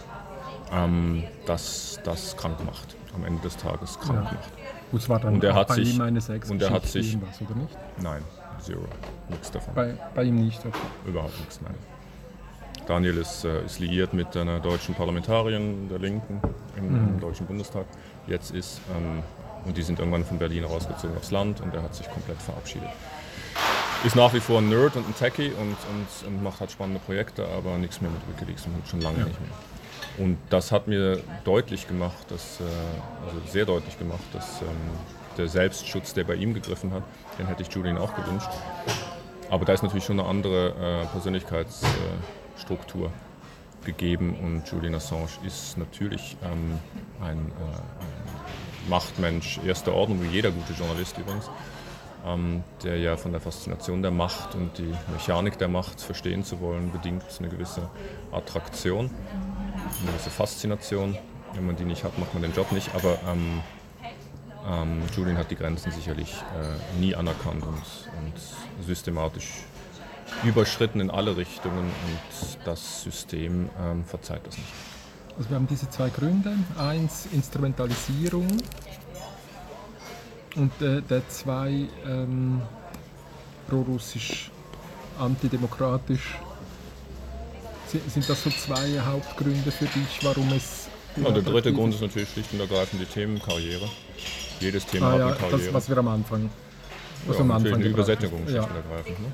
[0.74, 2.96] ähm, dass das krank macht.
[3.16, 4.32] Am Ende des Tages krank Ja.
[4.34, 4.50] macht.
[4.92, 6.86] Gut, es war dann Und er hat bei sich- ihm eine Sex und er hat
[6.86, 7.78] sich- irgendwas, oder nicht?
[8.02, 8.22] Nein,
[8.60, 8.82] zero.
[9.30, 9.74] Nichts davon.
[9.74, 10.60] Bei, bei ihm nicht.
[10.66, 10.78] Okay.
[11.08, 11.76] Überhaupt nichts, nein.
[12.88, 16.40] Daniel ist, äh, ist liiert mit einer deutschen Parlamentarierin der Linken
[16.78, 17.86] im, im Deutschen Bundestag.
[18.28, 19.24] Jetzt ist, ähm,
[19.66, 22.90] und die sind irgendwann von Berlin rausgezogen aufs Land und er hat sich komplett verabschiedet.
[24.04, 27.00] Ist nach wie vor ein Nerd und ein Techie und, und, und macht halt spannende
[27.00, 29.50] Projekte, aber nichts mehr mit Wikileaks und schon lange nicht mehr.
[30.18, 32.64] Und das hat mir deutlich gemacht, dass, äh,
[33.26, 34.68] also sehr deutlich gemacht, dass ähm,
[35.38, 37.02] der Selbstschutz, der bei ihm gegriffen hat,
[37.38, 38.50] den hätte ich Julian auch gewünscht.
[39.50, 43.12] Aber da ist natürlich schon eine andere äh, Persönlichkeitsstruktur
[43.84, 46.80] gegeben und Julian Assange ist natürlich ähm,
[47.22, 51.50] ein, äh, ein Machtmensch erster Ordnung, wie jeder gute Journalist übrigens,
[52.84, 56.92] der ja von der Faszination der Macht und die Mechanik der Macht verstehen zu wollen,
[56.92, 57.90] bedingt eine gewisse
[58.32, 59.12] Attraktion,
[60.02, 61.18] eine gewisse Faszination.
[61.54, 63.62] Wenn man die nicht hat, macht man den Job nicht, aber ähm,
[64.68, 69.52] ähm, Julian hat die Grenzen sicherlich äh, nie anerkannt und, und systematisch
[70.44, 74.74] überschritten in alle Richtungen und das System ähm, verzeiht das nicht.
[75.38, 76.58] Also wir haben diese zwei Gründe.
[76.78, 78.48] Eins Instrumentalisierung
[80.56, 82.62] und äh, der zwei ähm,
[83.70, 84.50] pro-russisch,
[85.20, 86.38] antidemokratisch.
[88.08, 90.88] Sind, das so zwei Hauptgründe für dich, warum es...
[91.16, 92.02] Ja, der dritte Grund ist?
[92.02, 93.88] natürlich schlicht und ergreifend die Themenkarriere.
[94.60, 95.62] Jedes Thema Ah, hat ja, eine Karriere.
[95.62, 96.50] das, was wir am Anfang...
[97.26, 98.64] Was ja, am Anfang eine Übersättigung schlicht Ja.
[98.64, 99.20] und ergreifend.
[99.22, 99.32] Ne?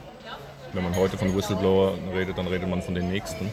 [0.74, 3.50] Wenn man heute von Whistleblower redet, dann redet man von den nächsten.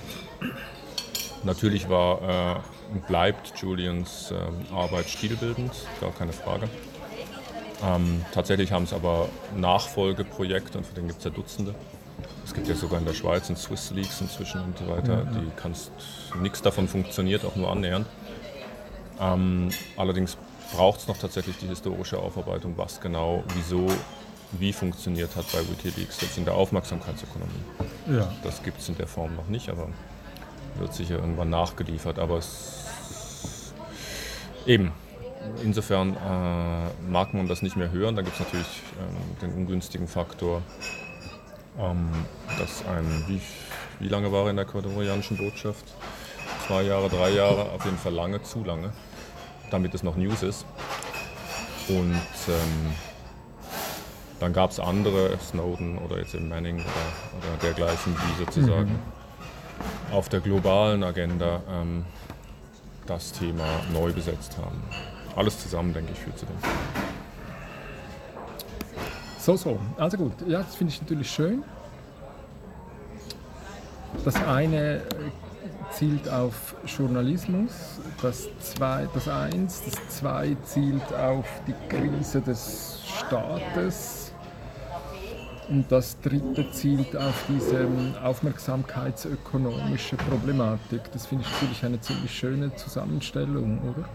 [1.45, 6.69] Natürlich war äh, und bleibt Julians ähm, Arbeit stilbildend, gar keine Frage.
[7.83, 11.75] Ähm, tatsächlich haben es aber Nachfolgeprojekte, und von denen gibt es ja Dutzende.
[12.45, 15.25] Es gibt ja sogar in der Schweiz und Swiss Leaks inzwischen und so weiter.
[15.25, 15.93] Die kannst
[16.41, 18.07] nichts davon funktioniert, auch nur annähernd.
[19.21, 20.37] Ähm, allerdings
[20.75, 23.87] braucht es noch tatsächlich die historische Aufarbeitung, was genau, wieso,
[24.53, 27.53] wie funktioniert hat bei Wikileaks, jetzt in der Aufmerksamkeitsökonomie.
[28.11, 28.33] Ja.
[28.43, 29.89] Das gibt es in der Form noch nicht, aber
[30.79, 32.19] wird sicher irgendwann nachgeliefert.
[32.19, 32.93] Aber es
[34.67, 34.93] eben,
[35.65, 38.17] insofern äh, mag man das nicht mehr hören.
[38.17, 40.63] Da gibt es natürlich ähm, den ungünstigen Faktor,
[41.79, 42.09] ähm,
[42.59, 43.41] dass ein, wie,
[44.01, 45.85] wie lange war er in der ecuadorianischen Botschaft?
[46.67, 48.93] Zwei Jahre, drei Jahre, auf jeden Fall lange, zu lange,
[49.71, 50.67] damit es noch News ist.
[51.89, 52.93] Und ähm,
[54.41, 58.99] dann gab es andere, Snowden oder jetzt eben Manning oder, oder dergleichen, die sozusagen
[60.13, 62.05] auf der globalen Agenda ähm,
[63.07, 64.83] das Thema neu besetzt haben.
[65.37, 66.57] Alles zusammen, denke ich, führt zu dem.
[69.39, 69.79] So, so.
[69.97, 71.63] Also gut, ja, das finde ich natürlich schön.
[74.25, 75.03] Das eine
[75.93, 84.33] zielt auf Journalismus, das, zwei, das eins, das zwei zielt auf die Krise des Staates
[85.69, 87.89] Und das dritte zielt auf diese
[88.23, 91.03] aufmerksamkeitsökonomische Problematik.
[91.13, 94.09] Das finde ich natürlich eine ziemlich schöne Zusammenstellung, oder?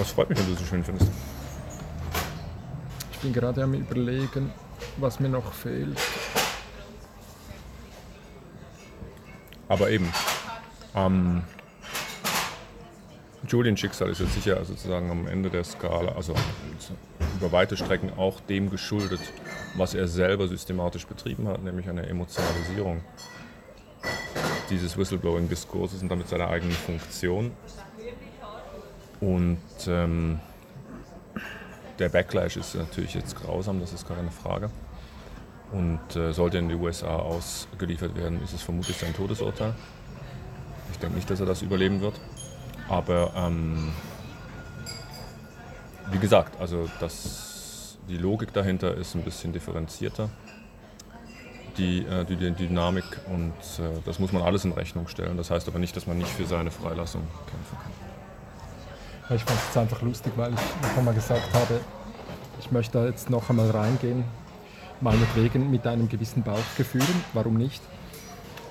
[0.00, 1.10] Das freut mich, wenn du so schön findest.
[3.12, 4.50] Ich bin gerade am Überlegen,
[4.96, 6.00] was mir noch fehlt.
[9.68, 10.10] Aber eben,
[10.94, 11.42] ähm,
[13.46, 16.34] Julian Schicksal ist jetzt sicher sozusagen am Ende der Skala, also
[17.38, 19.20] über weite Strecken auch dem geschuldet,
[19.76, 23.02] was er selber systematisch betrieben hat, nämlich eine Emotionalisierung
[24.70, 27.52] dieses Whistleblowing-Diskurses und damit seiner eigenen Funktion.
[29.20, 30.40] Und ähm,
[31.98, 34.70] der Backlash ist natürlich jetzt grausam, das ist keine Frage.
[35.72, 39.74] Und äh, sollte in die USA ausgeliefert werden, ist es vermutlich sein Todesurteil.
[40.92, 42.18] Ich denke nicht, dass er das überleben wird.
[42.88, 43.92] Aber ähm,
[46.10, 50.28] wie gesagt, also das, die Logik dahinter ist ein bisschen differenzierter.
[51.76, 55.36] Die, äh, die, die Dynamik und äh, das muss man alles in Rechnung stellen.
[55.36, 58.09] Das heißt aber nicht, dass man nicht für seine Freilassung kämpfen kann.
[59.32, 61.80] Ich fand es einfach lustig, weil ich noch einmal gesagt habe,
[62.58, 64.24] ich möchte da jetzt noch einmal reingehen,
[65.00, 67.80] meinetwegen mit einem gewissen Bauchgefühl, warum nicht?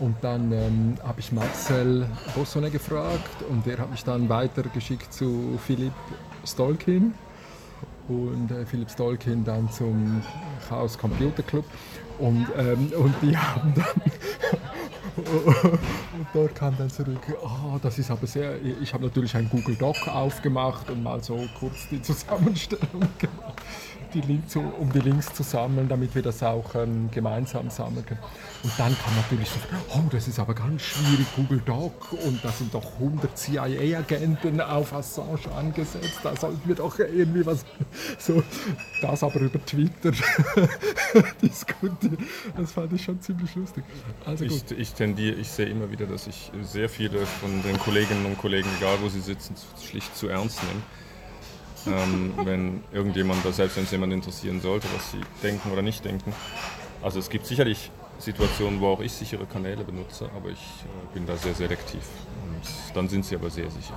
[0.02, 5.58] Und dann ähm, habe ich Marcel Bossone gefragt und der hat mich dann weitergeschickt zu
[5.66, 5.94] Philipp
[6.46, 7.14] Stolkin
[8.10, 10.22] und äh, Philipp Stolkin dann zum
[10.68, 11.66] Chaos Computer Club
[12.18, 14.59] und, ähm, und die haben dann
[15.20, 19.76] und dort kam dann zurück, oh, das ist aber sehr, ich habe natürlich ein Google
[19.76, 23.64] Doc aufgemacht und mal so kurz die Zusammenstellung gemacht
[24.14, 28.06] die Link zu, um die Links zu sammeln, damit wir das auch ähm, gemeinsam sammeln
[28.06, 28.20] können.
[28.64, 29.60] Und dann kann natürlich so,
[29.96, 34.94] oh, das ist aber ganz schwierig, Google Doc und da sind doch 100 CIA-Agenten auf
[34.94, 37.66] Assange angesetzt, da sollten wir doch irgendwie was,
[38.20, 38.44] so,
[39.02, 40.12] das aber über Twitter
[41.42, 42.18] diskutieren.
[42.58, 43.84] Das fand ich schon ziemlich lustig.
[44.26, 48.26] Also ich, ich tendiere, ich sehe immer wieder, dass ich sehr viele von den Kolleginnen
[48.26, 50.82] und Kollegen, egal wo sie sitzen, schlicht zu ernst nehme
[51.88, 56.04] ähm, wenn irgendjemand, oder selbst wenn es jemand interessieren sollte, was sie denken oder nicht
[56.04, 56.34] denken.
[57.02, 61.26] Also es gibt sicherlich Situationen, wo auch ich sichere Kanäle benutze, aber ich äh, bin
[61.26, 62.02] da sehr selektiv.
[62.44, 63.96] Und dann sind sie aber sehr sicher.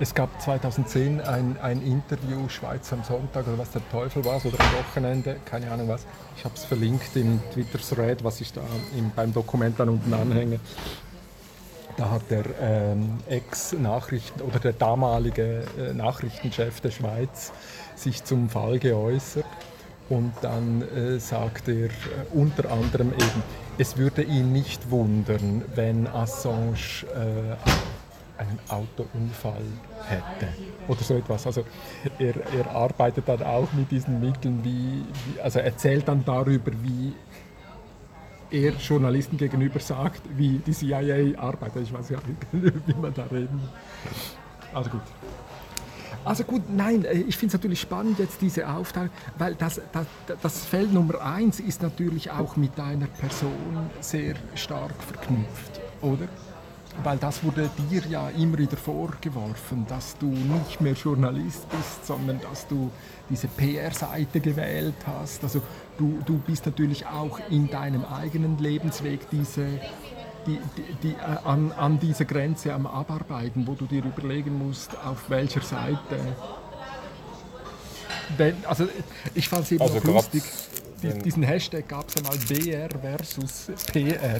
[0.00, 4.58] Es gab 2010 ein, ein Interview, Schweiz am Sonntag oder was der Teufel war, oder
[4.58, 6.04] am Wochenende, keine Ahnung was.
[6.36, 8.62] Ich habe es verlinkt im Twitter-Thread, was ich da
[8.98, 10.58] im, beim Dokument dann unten anhänge.
[11.96, 17.52] Da hat der ähm, Ex-Nachrichten oder der damalige äh, Nachrichtenchef der Schweiz
[17.94, 19.46] sich zum Fall geäußert
[20.08, 21.90] und dann äh, sagt er äh,
[22.32, 23.42] unter anderem eben,
[23.78, 27.56] es würde ihn nicht wundern, wenn Assange äh,
[28.36, 29.62] einen Autounfall
[30.08, 30.52] hätte
[30.88, 31.46] oder so etwas.
[31.46, 31.64] Also
[32.18, 37.12] er, er arbeitet dann auch mit diesen Mitteln, wie, wie also erzählt dann darüber, wie
[38.54, 41.82] er Journalisten gegenüber sagt, wie die CIA arbeitet.
[41.82, 42.18] Ich weiß ja
[42.52, 43.60] nicht, wie man da reden.
[44.72, 45.02] Also gut.
[46.24, 50.06] Also gut, nein, äh, ich finde es natürlich spannend jetzt diese Aufteilung, weil das, das,
[50.40, 53.52] das Feld Nummer eins ist natürlich auch mit deiner Person
[54.00, 56.28] sehr stark verknüpft, oder?
[57.02, 62.40] Weil das wurde dir ja immer wieder vorgeworfen, dass du nicht mehr Journalist bist, sondern
[62.40, 62.90] dass du
[63.28, 65.42] diese PR-Seite gewählt hast.
[65.42, 65.60] Also
[65.98, 69.66] du, du bist natürlich auch in deinem eigenen Lebensweg diese,
[70.46, 74.96] die, die, die, äh, an, an dieser Grenze am Abarbeiten, wo du dir überlegen musst,
[75.04, 76.18] auf welcher Seite.
[78.36, 78.88] Wenn, also
[79.34, 80.42] ich fand es eben also auch lustig,
[81.12, 84.38] diesen Hashtag gab es einmal BR versus PR.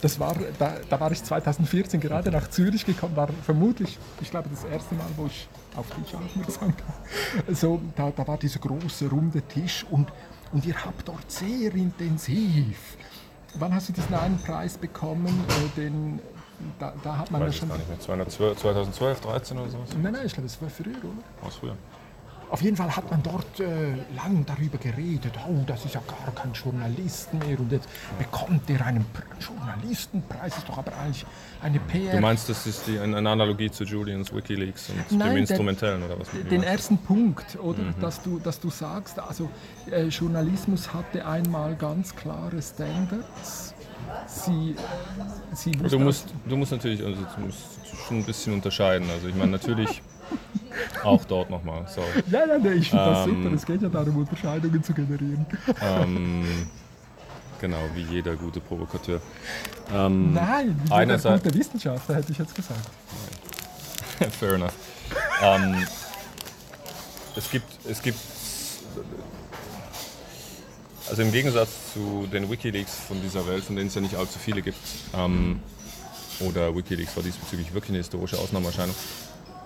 [0.00, 4.48] Das war, da, da war ich 2014 gerade nach Zürich gekommen, war vermutlich, ich glaube,
[4.50, 7.54] das erste Mal, wo ich auf dich aufmerksam kam.
[7.54, 10.08] So, da, da war dieser große, runde Tisch und,
[10.52, 12.96] und ihr habt dort sehr intensiv.
[13.54, 15.44] Wann hast du diesen einen Preis bekommen?
[15.48, 16.20] Äh, den,
[16.78, 17.68] da, da hat man ja schon.
[17.68, 18.00] Gar nicht mehr.
[18.00, 19.88] 2012, 2012, 13 oder sowas?
[20.00, 21.46] Nein, nein, ich glaube, das war früher, oder?
[21.46, 21.76] Aus früher.
[22.52, 26.34] Auf jeden Fall hat man dort äh, lang darüber geredet, oh, das ist ja gar
[26.34, 27.88] kein Journalist mehr und jetzt
[28.18, 29.06] bekommt er einen
[29.40, 31.24] Journalistenpreis, ist doch aber eigentlich
[31.62, 32.12] eine PR.
[32.12, 36.20] Du meinst, das ist die, eine Analogie zu Julians Wikileaks und Nein, dem Instrumentellen oder
[36.20, 36.28] was?
[36.50, 37.94] Den ersten Punkt, oder, mhm.
[38.02, 39.48] dass, du, dass du sagst, also
[39.90, 43.74] äh, Journalismus hatte einmal ganz klare Standards.
[44.26, 44.76] Sie,
[45.54, 47.58] sie du, musst, du musst natürlich also, du musst
[48.06, 49.08] schon ein bisschen unterscheiden.
[49.08, 50.02] Also ich meine natürlich
[51.04, 52.08] auch dort nochmal, sorry.
[52.30, 53.54] Ja, ja, nee, ich finde ähm, das super.
[53.54, 55.46] Es geht ja darum, Unterscheidungen zu generieren.
[55.80, 56.66] Ähm,
[57.60, 59.20] genau, wie jeder gute Provokateur.
[59.92, 62.88] Ähm, Nein, wie jeder gute Wissenschaftler, hätte ich jetzt gesagt.
[64.38, 64.74] Fair enough.
[65.42, 65.86] ähm,
[67.36, 68.18] es gibt, es gibt
[71.12, 74.38] Also im Gegensatz zu den Wikileaks von dieser Welt, von denen es ja nicht allzu
[74.38, 74.78] viele gibt,
[75.14, 75.60] ähm,
[76.40, 78.94] oder Wikileaks war diesbezüglich wirklich eine historische Ausnahmeerscheinung,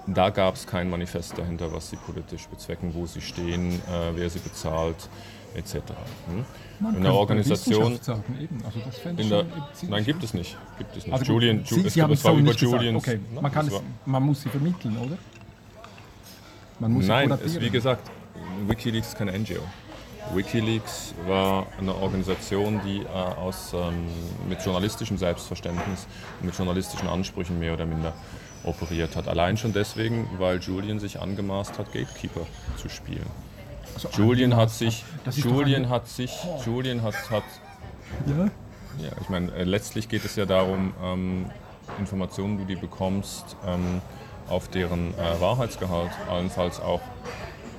[0.07, 4.31] da gab es kein Manifest dahinter, was sie politisch bezwecken, wo sie stehen, äh, wer
[4.31, 5.09] sie bezahlt,
[5.55, 5.75] etc.
[5.75, 6.45] Hm?
[6.81, 7.99] Man in der Organisation.
[8.01, 8.63] Sagen, eben.
[8.65, 9.47] Also das fände ich In der,
[9.81, 10.57] schon nein, gibt es nicht.
[10.79, 11.13] Gibt es nicht.
[11.13, 12.53] Also Julian, Sie, Ju- Sie es, haben es war über.
[12.53, 12.99] Julians.
[13.03, 15.17] Okay, Nein, man, kann es man muss sie vermitteln, oder?
[16.79, 18.11] Man muss Nein, sie es, wie gesagt,
[18.67, 19.63] Wikileaks ist keine NGO.
[20.35, 24.07] Wikileaks war eine Organisation, die äh, aus, ähm,
[24.49, 26.07] mit journalistischem Selbstverständnis
[26.41, 28.13] und mit journalistischen Ansprüchen mehr oder minder
[28.67, 29.29] operiert hat.
[29.29, 32.43] Allein schon deswegen, weil Julian sich angemaßt hat, Gatekeeper
[32.77, 33.27] zu spielen.
[33.95, 36.33] Also Julian hat angemaßt sich, Julian hat sich,
[36.65, 37.45] Julian hat, hat
[38.27, 38.45] Ja?
[39.03, 41.47] ja, ich meine, äh, letztlich geht es ja darum, ähm,
[41.99, 44.03] Informationen, die du bekommst, ähm,
[44.49, 47.01] auf deren äh, Wahrheitsgehalt allenfalls auch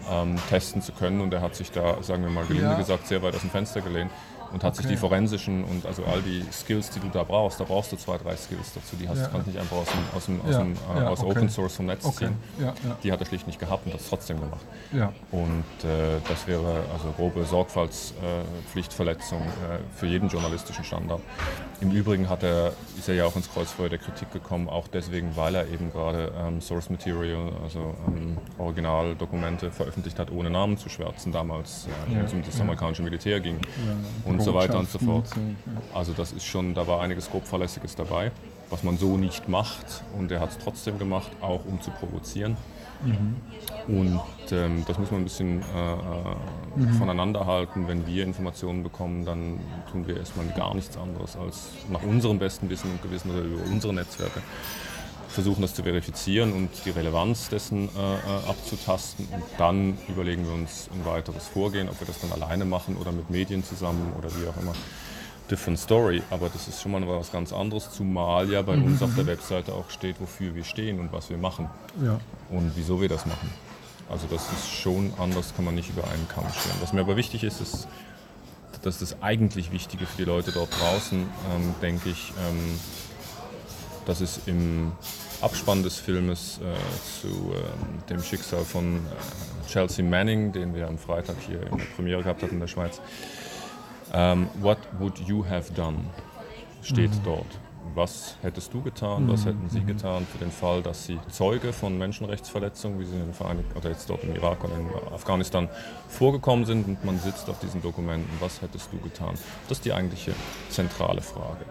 [0.09, 1.21] ähm, testen zu können.
[1.21, 2.77] Und er hat sich da, sagen wir mal gelinde Ja.
[2.77, 4.11] gesagt, sehr weit aus dem Fenster gelehnt
[4.53, 4.93] und hat sich Okay.
[4.95, 8.17] die forensischen und also all die Skills, die du da brauchst, da brauchst du zwei,
[8.17, 9.27] drei Skills dazu, die hast, Ja.
[9.27, 11.31] kannst du nicht einfach aus, dem, aus, dem, aus, Ja, dem, äh, ja, aus okay.
[11.31, 12.27] Open Source vom Netz Okay.
[12.27, 12.35] ziehen.
[13.03, 14.65] Die hat er schlicht nicht gehabt und hat es trotzdem gemacht.
[15.31, 21.21] Und äh, das wäre also grobe Sorgfaltspflichtverletzung äh, für jeden journalistischen Standard.
[21.79, 25.35] Im Übrigen hat er, ist er ja auch ins Kreuzfeuer der Kritik gekommen, auch deswegen,
[25.35, 30.89] weil er eben gerade ähm, Source Material, also ähm, Originaldokumente veröffentlicht hat, ohne Namen zu
[30.89, 34.31] schwärzen, damals, äh, Ja, wenn es um amerikanische Militär ging ja.
[34.31, 35.29] und so weiter und so fort.
[35.93, 38.31] Also das ist schon, da war einiges grob Fahrlässiges dabei,
[38.71, 42.57] was man so nicht macht und er hat es trotzdem gemacht, auch um zu provozieren.
[43.87, 47.87] Und ähm, das muss man ein bisschen äh, äh, voneinander halten.
[47.87, 49.59] Wenn wir Informationen bekommen, dann
[49.91, 53.63] tun wir erstmal gar nichts anderes als nach unserem besten Wissen und Gewissen oder über
[53.69, 54.41] unsere Netzwerke
[55.37, 60.53] versuchen das zu verifizieren und die Relevanz dessen äh, äh, abzutasten und dann überlegen wir
[60.53, 64.29] uns ein weiteres Vorgehen, ob wir das dann alleine machen oder mit Medien zusammen oder
[64.31, 64.73] wie auch immer.
[65.49, 69.15] Different Story, aber das ist schon mal was ganz anderes, zumal ja bei uns auf
[69.15, 71.69] der Webseite auch steht, wofür wir stehen und was wir machen
[72.03, 72.19] Ja.
[72.49, 73.49] und wieso wir das machen.
[74.09, 76.75] Also das ist schon anders, kann man nicht über einen Kamm stellen.
[76.81, 77.87] Was mir aber wichtig ist, ist,
[78.83, 82.79] dass das eigentlich Wichtige für die Leute dort draußen, ähm, denke ich, ähm,
[84.05, 84.91] dass es im
[85.41, 90.97] Abspann des Filmes äh, zu ähm, dem Schicksal von äh, Chelsea Manning, den wir am
[90.97, 93.01] Freitag hier in der Premiere gehabt hatten in der Schweiz,
[94.13, 95.97] ähm, What would you have done?
[96.81, 97.45] steht dort.
[97.95, 101.97] Was hättest du getan, was hätten Sie getan für den Fall, dass Sie Zeuge von
[101.97, 105.67] Menschenrechtsverletzungen, wie sie in den Vereinigten oder jetzt dort im Irak oder in Afghanistan
[106.09, 109.35] vorgekommen sind und man sitzt auf diesen Dokumenten, was hättest du getan?
[109.67, 110.33] Das ist die eigentliche
[110.69, 111.65] zentrale Frage.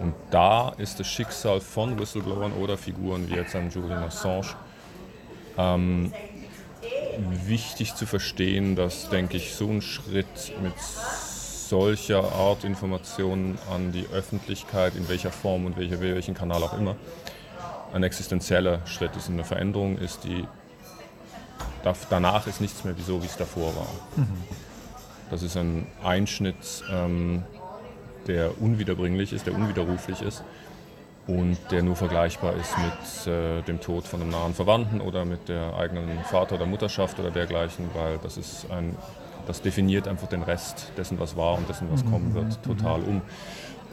[0.00, 4.48] Und da ist das Schicksal von Whistleblowern oder Figuren wie jetzt einem Julian Assange
[5.56, 6.12] ähm,
[7.46, 10.74] wichtig zu verstehen, dass, denke ich, so ein Schritt mit
[11.68, 16.96] solcher Art Informationen an die Öffentlichkeit, in welcher Form und welcher, welchen Kanal auch immer,
[17.92, 19.28] ein existenzieller Schritt ist.
[19.28, 20.44] Eine Veränderung ist, die
[21.82, 23.86] da- danach ist nichts mehr so, wie es davor war.
[25.30, 27.42] Das ist ein Einschnitt, ähm,
[28.26, 30.42] der unwiederbringlich ist, der unwiderruflich ist
[31.26, 35.48] und der nur vergleichbar ist mit äh, dem Tod von einem nahen Verwandten oder mit
[35.48, 38.96] der eigenen Vater- oder Mutterschaft oder dergleichen, weil das ist ein,
[39.46, 43.22] das definiert einfach den Rest dessen, was war und dessen, was kommen wird, total um.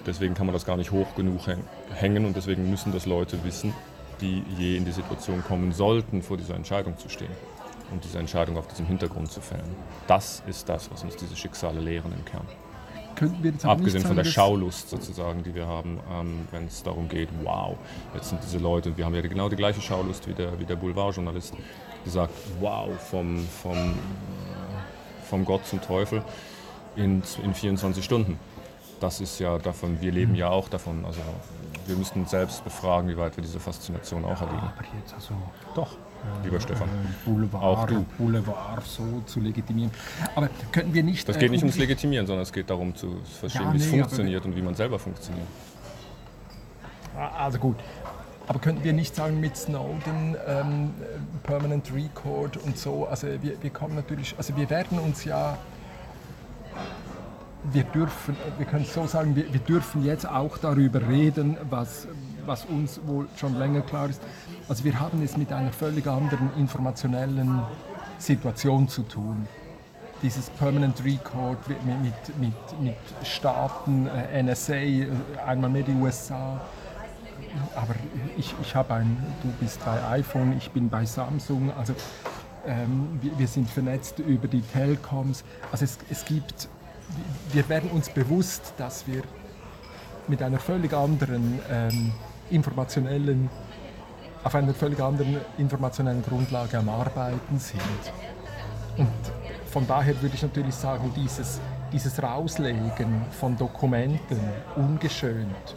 [0.06, 1.64] Deswegen kann man das gar nicht hoch genug häng-
[1.94, 3.74] hängen und deswegen müssen das Leute wissen,
[4.20, 7.32] die je in die Situation kommen sollten, vor dieser Entscheidung zu stehen
[7.92, 9.76] und diese Entscheidung auf diesem Hintergrund zu fällen.
[10.08, 12.46] Das ist das, was uns diese Schicksale lehren im Kern.
[13.70, 17.30] Abgesehen nicht von sagen, der Schaulust sozusagen, die wir haben, ähm, wenn es darum geht,
[17.44, 17.78] wow,
[18.16, 20.76] jetzt sind diese Leute, wir haben ja genau die gleiche Schaulust wie der, wie der
[20.76, 21.54] Boulevardjournalist,
[22.06, 23.94] die sagt, wow, vom, vom,
[25.34, 26.22] vom Gott zum Teufel
[26.96, 28.38] in, in 24 Stunden.
[29.00, 31.06] Das ist ja davon, wir leben ja auch davon.
[31.06, 31.22] Also
[31.88, 34.60] wir müssten uns selbst befragen, wie weit wir diese Faszination auch erleben.
[34.60, 35.34] Aber jetzt also
[35.74, 35.98] Doch,
[36.44, 36.88] lieber Stefan.
[36.88, 38.06] äh, Boulevard, Auch du.
[38.20, 39.90] Boulevard so zu legitimieren.
[40.36, 41.28] Aber könnten wir nicht.
[41.28, 43.78] Das äh, geht nicht um ums Legitimieren, sondern es geht darum zu verstehen, Ja, wie
[43.78, 45.48] es nee, funktioniert und wie man selber funktioniert.
[47.40, 47.78] Also gut.
[48.48, 50.94] Aber könnten wir nicht sagen mit Snowden, ähm,
[51.44, 55.58] Permanent Record und so, also wir, wir kommen natürlich, also wir werden uns ja,
[57.72, 62.08] wir dürfen, wir können so sagen, wir, wir dürfen jetzt auch darüber reden, was,
[62.46, 64.22] was uns wohl schon länger klar ist.
[64.68, 67.62] Also wir haben es mit einer völlig anderen informationellen
[68.18, 69.48] Situation zu tun
[70.24, 75.08] dieses Permanent Record mit, mit, mit, mit Staaten, äh, NSA, äh,
[75.46, 76.62] einmal mehr die USA.
[77.76, 77.96] Aber
[78.38, 81.94] ich, ich habe ein, du bist bei iPhone, ich bin bei Samsung, also
[82.66, 85.44] ähm, wir, wir sind vernetzt über die Telecoms.
[85.72, 86.70] Also es, es gibt
[87.52, 89.24] wir werden uns bewusst, dass wir
[90.28, 92.14] mit einer völlig anderen ähm,
[92.50, 93.50] informationellen,
[94.44, 97.82] auf einer völlig anderen informationellen Grundlage am Arbeiten sind.
[98.98, 99.08] Und
[99.70, 101.60] von daher würde ich natürlich sagen, dieses,
[101.92, 104.40] dieses Rauslegen von Dokumenten
[104.76, 105.76] ungeschönt,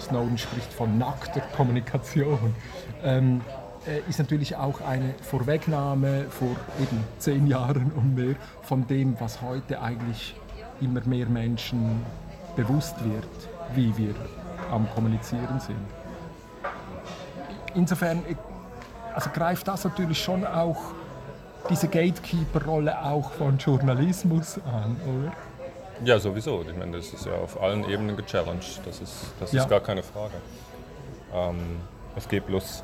[0.00, 2.54] Snowden spricht von nackter Kommunikation,
[3.02, 3.40] ähm,
[3.86, 9.42] äh, ist natürlich auch eine Vorwegnahme vor eben zehn Jahren und mehr von dem, was
[9.42, 10.34] heute eigentlich
[10.80, 12.04] immer mehr Menschen
[12.56, 13.26] bewusst wird,
[13.74, 14.14] wie wir
[14.70, 15.76] am Kommunizieren sind.
[17.74, 18.34] Insofern äh,
[19.14, 20.78] also greift das natürlich schon auch
[21.68, 25.32] diese Gatekeeper-Rolle auch von Journalismus an, oder?
[26.04, 26.64] Ja, sowieso.
[26.68, 28.80] Ich meine, das ist ja auf allen Ebenen gechallenged.
[28.84, 29.62] Das ist, das ja.
[29.62, 30.34] ist gar keine Frage.
[31.32, 31.80] Ähm,
[32.16, 32.82] es geht bloß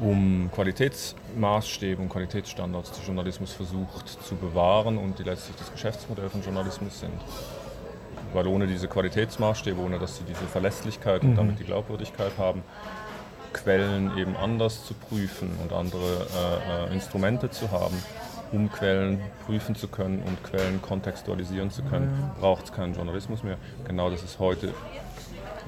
[0.00, 6.42] um Qualitätsmaßstäbe und Qualitätsstandards, die Journalismus versucht zu bewahren und die letztlich das Geschäftsmodell von
[6.42, 7.20] Journalismus sind.
[8.32, 11.30] Weil ohne diese Qualitätsmaßstäbe, ohne dass sie diese Verlässlichkeit mhm.
[11.30, 12.62] und damit die Glaubwürdigkeit haben,
[13.52, 16.26] Quellen eben anders zu prüfen und andere
[16.88, 18.02] äh, äh, Instrumente zu haben,
[18.52, 23.56] um Quellen prüfen zu können und Quellen kontextualisieren zu können, braucht es keinen Journalismus mehr.
[23.86, 24.72] Genau das ist heute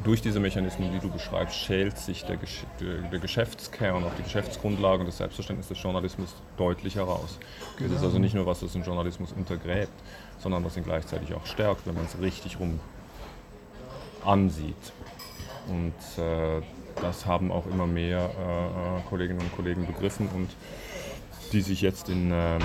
[0.03, 5.01] durch diese Mechanismen, die du beschreibst, schält sich der, Gesch der Geschäftskern, auch die Geschäftsgrundlage
[5.01, 7.39] und das Selbstverständnis des Journalismus deutlich heraus.
[7.79, 7.91] Genau.
[7.91, 9.93] Das ist also nicht nur was, das den Journalismus untergräbt,
[10.39, 12.81] sondern was ihn gleichzeitig auch stärkt, wenn man es richtig rum
[14.25, 14.75] ansieht.
[15.69, 16.61] Und äh,
[17.01, 20.51] das haben auch immer mehr äh, äh, Kolleginnen und Kollegen begriffen und
[21.55, 22.59] die sich jetzt in, äh,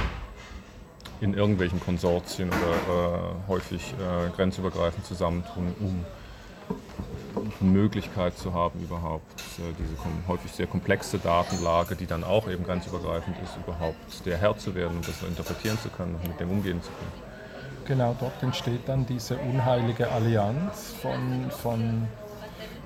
[1.21, 6.05] in irgendwelchen Konsortien oder äh, häufig äh, grenzübergreifend zusammentun, um
[7.59, 13.37] Möglichkeit zu haben, überhaupt äh, diese häufig sehr komplexe Datenlage, die dann auch eben grenzübergreifend
[13.43, 16.81] ist, überhaupt der Herr zu werden und das interpretieren zu können und mit dem umgehen
[16.81, 17.29] zu können.
[17.85, 22.07] Genau, dort entsteht dann diese unheilige Allianz von, von,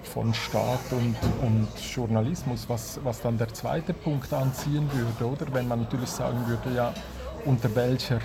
[0.03, 5.53] von Staat und, und Journalismus, was, was dann der zweite Punkt anziehen würde, oder?
[5.53, 6.93] Wenn man natürlich sagen würde, ja,
[7.45, 8.19] unter welcher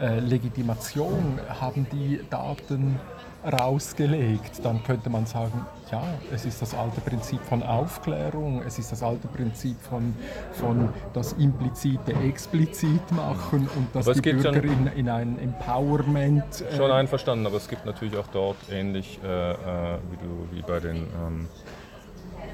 [0.00, 2.98] äh, Legitimation haben die Daten
[3.44, 8.90] rausgelegt, dann könnte man sagen, ja, es ist das alte Prinzip von Aufklärung, es ist
[8.92, 10.14] das alte Prinzip von,
[10.52, 16.62] von das implizite explizit machen und dass die Bürger in, in, ein Empowerment...
[16.62, 19.56] Äh schon einverstanden, aber es gibt natürlich auch dort ähnlich äh, äh,
[20.10, 21.48] wie, du, wie bei den ähm,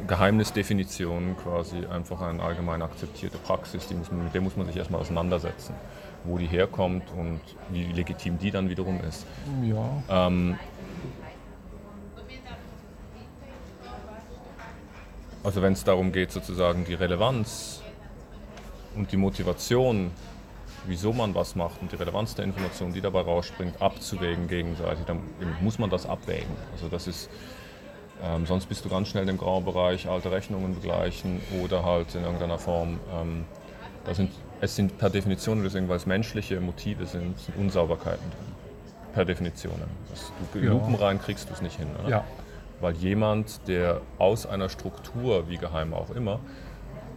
[0.07, 4.77] Geheimnisdefinitionen quasi einfach eine allgemein akzeptierte Praxis, die muss man, mit der muss man sich
[4.77, 5.75] erstmal auseinandersetzen
[6.25, 9.27] wo die herkommt und wie legitim die dann wiederum ist.
[9.63, 10.27] Ja.
[10.27, 10.59] Ähm,
[15.43, 17.81] Also wenn es darum geht, sozusagen die Relevanz
[18.95, 20.11] und die Motivation,
[20.87, 25.21] wieso man was macht und die Relevanz der Information, die dabei rausspringt, abzuwägen gegenseitig, dann
[25.63, 26.55] muss man das abwägen.
[26.73, 27.31] Also das ist,
[28.23, 32.23] ähm, sonst bist du ganz schnell im grauen Bereich, alte Rechnungen begleichen oder halt in
[32.23, 33.45] irgendeiner Form, ähm,
[34.05, 34.31] da sind,
[34.61, 39.15] es sind per Definition, deswegen, weil es menschliche Motive sind, sind Unsauberkeiten drin.
[39.15, 39.73] Per Definition.
[40.11, 40.71] Das, du, ja.
[40.71, 41.89] Lupen rein kriegst du es nicht hin.
[41.99, 42.09] Oder?
[42.09, 42.25] Ja
[42.81, 46.41] weil jemand, der aus einer Struktur, wie geheim auch immer,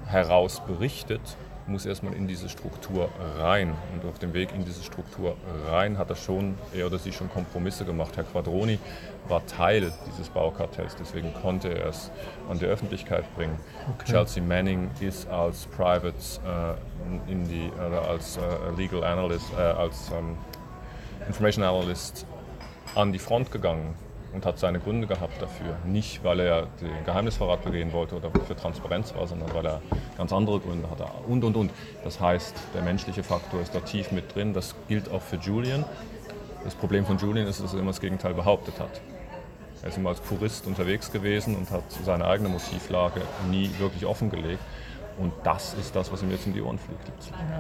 [0.06, 1.22] heraus berichtet,
[1.68, 3.10] muss erstmal in diese Struktur
[3.40, 3.74] rein.
[3.94, 5.36] Und auf dem Weg in diese Struktur
[5.70, 8.16] rein hat er schon, er oder sie schon Kompromisse gemacht.
[8.16, 8.80] Herr Quadroni
[9.28, 12.12] war Teil dieses Baukartells, deswegen konnte er es
[12.50, 13.58] an die Öffentlichkeit bringen.
[13.94, 14.12] Okay.
[14.12, 16.14] Chelsea Manning ist als Private
[16.46, 18.42] äh, in die, äh, als äh,
[18.76, 20.38] Legal Analyst, äh, als ähm,
[21.28, 22.26] Information Analyst
[22.96, 23.96] an die Front gegangen
[24.34, 25.78] und hat seine Gründe gehabt dafür.
[25.86, 29.82] Nicht, weil er den Geheimnisverrat begehen wollte oder für Transparenz war, sondern weil er
[30.18, 31.06] ganz andere Gründe hatte.
[31.28, 31.72] Und, und, und.
[32.04, 34.54] Das heißt, der menschliche Faktor ist da tief mit drin.
[34.54, 35.86] Das gilt auch für Julian.
[36.64, 39.02] Das Problem von Julian ist, dass er immer das Gegenteil behauptet hat.
[39.82, 43.22] Er ist immer als Purist unterwegs gewesen und hat seine eigene Motivlage
[43.52, 44.62] nie wirklich offengelegt.
[45.18, 47.02] Und das ist das, was ihm jetzt in die Ohren fliegt.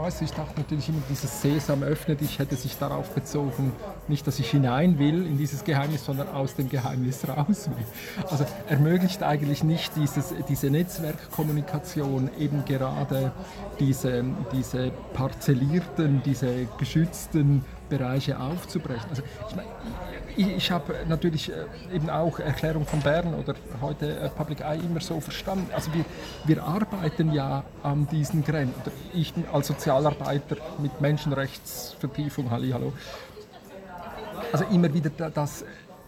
[0.01, 3.73] Also ich dachte natürlich immer, dieses Sesam öffnet, ich hätte sich darauf bezogen,
[4.07, 8.25] nicht, dass ich hinein will in dieses Geheimnis, sondern aus dem Geheimnis raus will.
[8.29, 13.31] Also ermöglicht eigentlich nicht dieses, diese Netzwerkkommunikation, eben gerade
[13.79, 17.63] diese, diese parzellierten, diese geschützten
[17.97, 19.07] Bereiche aufzubrechen.
[19.09, 19.69] Also ich meine,
[20.35, 24.79] ich, ich habe natürlich äh, eben auch Erklärung von Bern oder heute äh, Public Eye
[24.79, 25.69] immer so verstanden.
[25.73, 26.05] Also wir,
[26.45, 28.91] wir arbeiten ja an diesen Grenzen.
[29.13, 32.93] Ich als Sozialarbeiter mit Menschenrechtsvertiefung, hallo.
[34.51, 35.63] Also immer wieder das,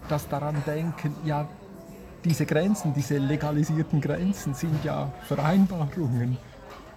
[0.09, 1.47] das daran denken, ja,
[2.23, 6.37] diese Grenzen, diese legalisierten Grenzen sind ja Vereinbarungen,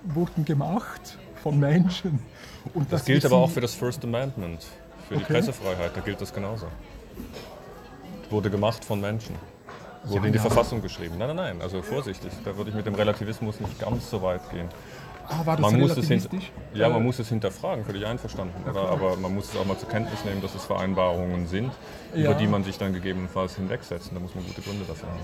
[0.05, 2.21] wurden gemacht von Menschen.
[2.75, 4.67] Und das gilt aber auch für das First Amendment
[5.09, 5.33] für die Okay.
[5.35, 6.67] Pressefreiheit, da gilt das genauso.
[8.31, 9.35] Wurde gemacht von Menschen.
[10.05, 10.43] Wurde Ja, in die ja.
[10.43, 11.17] Verfassung geschrieben.
[11.19, 12.31] Nein, nein, nein, also vorsichtig.
[12.45, 14.69] Da würde ich mit dem Relativismus nicht ganz so weit gehen.
[15.31, 16.09] Ah, war das Man muss, es
[16.73, 18.55] ja, man Äh, muss es hinterfragen, völlig einverstanden.
[18.67, 21.71] Aber, aber man muss es auch mal zur Kenntnis nehmen, dass es Vereinbarungen sind,
[22.15, 22.31] Ja.
[22.31, 24.09] über die man sich dann gegebenenfalls hinwegsetzt.
[24.09, 25.19] Und da muss man gute Gründe dafür haben.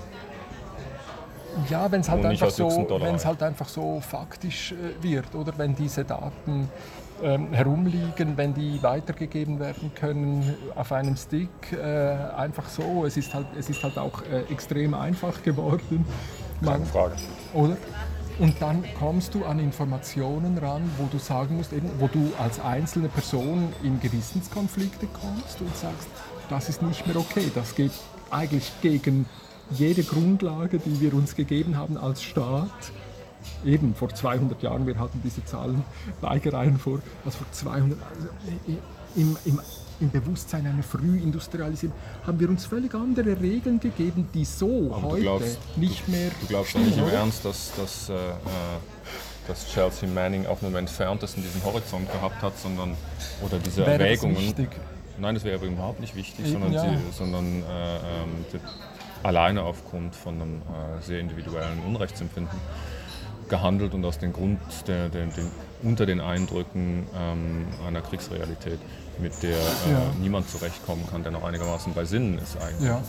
[1.69, 2.87] Ja, wenn es halt, einfach so,
[3.25, 6.69] halt einfach so faktisch äh, wird, oder wenn diese Daten
[7.23, 13.05] ähm, herumliegen, wenn die weitergegeben werden können auf einem Stick, äh, einfach so.
[13.05, 16.05] Es ist halt, es ist halt auch äh, extrem einfach geworden.
[16.61, 17.15] Man, Keine Frage.
[17.53, 17.77] oder?
[18.37, 22.59] Und dann kommst du an Informationen ran, wo du sagen musst, eben, wo du als
[22.59, 26.09] einzelne Person in Gewissenskonflikte kommst und sagst,
[26.49, 27.93] das ist nicht mehr okay, das geht
[28.29, 29.25] eigentlich gegen
[29.71, 32.69] jede Grundlage, die wir uns gegeben haben als Staat.
[33.63, 35.83] Eben vor 200 Jahren, wir hatten diese Zahlen
[36.21, 38.27] Weigereien vor, also vor 200, also
[39.15, 39.59] im, im,
[39.99, 41.95] im Bewusstsein einer Frühindustrialisierung
[42.25, 46.47] haben wir uns völlig andere Regeln gegeben, die so Aber heute glaubst- nicht mehr Du
[46.47, 47.07] glaubst doch nicht im?
[47.07, 48.17] Ernst, dass, dass, äh, äh,
[49.47, 52.95] dass Chelsea Manning auch nur entferntesten diesen Horizont gehabt hat, sondern
[53.43, 54.55] oder diese Wäre Erwägungen.
[55.19, 56.81] Nein, das wäre aber überhaupt nicht wichtig, Eben, sondern, ja.
[56.83, 58.45] sie, sondern äh, ähm,
[59.25, 62.59] alleine aufgrund von einem äh, sehr individuellen Unrechtsempfinden
[63.49, 65.47] gehandelt und aus dem Grund der, der, den,
[65.83, 68.79] unter den Eindrücken ähm, einer Kriegsrealität,
[69.19, 70.01] mit der äh, Ja.
[70.19, 73.01] niemand zurechtkommen kann, der noch einigermaßen bei Sinnen ist eigentlich Ja.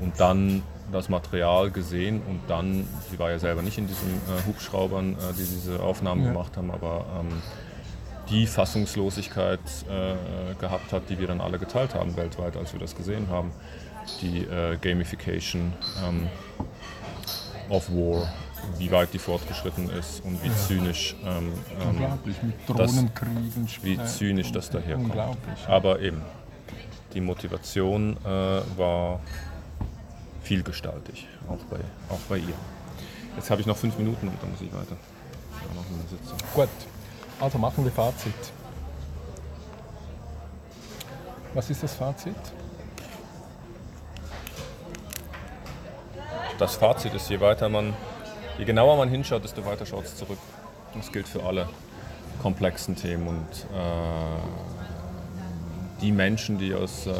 [0.00, 0.62] und dann
[0.92, 5.32] das Material gesehen und dann, sie war ja selber nicht in diesen äh, Hubschraubern, äh,
[5.32, 6.28] die diese Aufnahmen Ja.
[6.32, 7.42] gemacht haben, aber ähm,
[8.28, 12.94] die Fassungslosigkeit äh, gehabt hat, die wir dann alle geteilt haben weltweit, als wir das
[12.96, 13.52] gesehen haben.
[14.20, 15.72] Die äh, Gamification
[16.06, 16.28] ähm,
[17.68, 18.28] of War,
[18.78, 23.68] wie weit die fortgeschritten ist und wie zynisch ähm, ähm, Unglaublich, mit das- Drohnenkriegen.
[23.82, 25.06] wie äh, zynisch das daherkommt.
[25.06, 25.68] Unglaublich.
[25.68, 26.22] Aber eben,
[27.14, 28.28] die Motivation äh,
[28.78, 29.20] war
[30.42, 31.78] vielgestaltig, auch bei,
[32.08, 32.54] auch bei ihr.
[33.36, 34.96] Jetzt habe ich noch fünf Minuten und dann muss ich weiter.
[35.52, 36.38] Ja, Sitzung.
[36.54, 36.68] Gut,
[37.40, 38.32] also machen wir Fazit.
[41.54, 42.34] Was ist das Fazit?
[46.58, 47.94] Das Fazit ist, je weiter man,
[48.58, 50.38] je genauer man hinschaut, desto weiter schaut es zurück.
[50.94, 51.68] Das gilt für alle
[52.40, 54.40] komplexen Themen und äh,
[56.00, 57.12] die Menschen, die aus äh,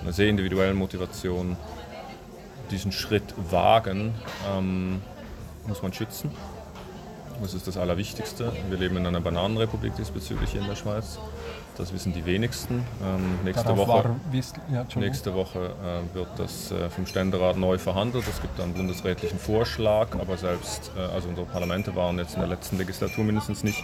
[0.00, 1.56] einer sehr individuellen Motivation
[2.70, 4.14] diesen Schritt wagen,
[4.48, 5.02] ähm,
[5.66, 6.30] muss man schützen.
[7.42, 8.52] Das ist das Allerwichtigste.
[8.68, 11.18] Wir leben in einer Bananenrepublik diesbezüglich hier in der Schweiz.
[11.76, 12.84] Das wissen die wenigsten.
[13.02, 14.16] Ähm, nächste Woche
[14.72, 14.84] ja.
[14.96, 18.24] Nächste Woche äh, wird das äh, vom Ständerat neu verhandelt.
[18.28, 22.48] Es gibt einen bundesrätlichen Vorschlag, aber selbst, äh, also unsere Parlamente waren jetzt in der
[22.48, 23.82] letzten Legislatur mindestens nicht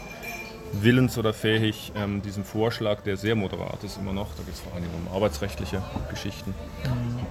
[0.73, 4.61] willens oder fähig, ähm, diesem Vorschlag, der sehr moderat ist immer noch, da geht es
[4.61, 6.55] vor allem um arbeitsrechtliche Geschichten,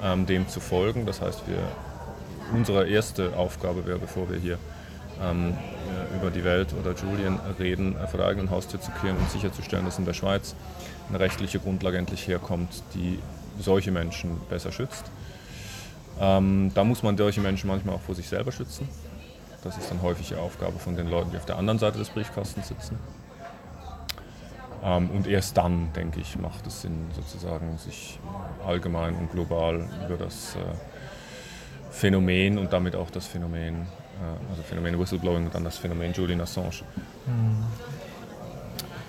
[0.04, 1.06] ähm, dem zu folgen.
[1.06, 1.60] Das heißt, wir,
[2.54, 4.58] unsere erste Aufgabe wäre, bevor wir hier
[5.22, 9.18] ähm, äh, über die Welt oder Julian reden, äh, vor der eigenen Haustür zu kehren
[9.18, 10.56] und sicherzustellen, dass in der Schweiz
[11.10, 13.20] eine rechtliche Grundlage endlich herkommt, die
[13.60, 15.06] solche Menschen besser schützt.
[16.20, 18.88] Ähm, da muss man solche Menschen manchmal auch vor sich selber schützen.
[19.64, 22.10] Das ist dann häufig die Aufgabe von den Leuten, die auf der anderen Seite des
[22.10, 23.00] Briefkastens sitzen.
[24.84, 28.20] Ähm, und erst dann, denke ich, macht es Sinn, sozusagen sich
[28.66, 30.60] allgemein und global über das äh,
[31.90, 33.86] Phänomen und damit auch das Phänomen, äh,
[34.50, 36.82] also Phänomen Whistleblowing und dann das Phänomen Julian Assange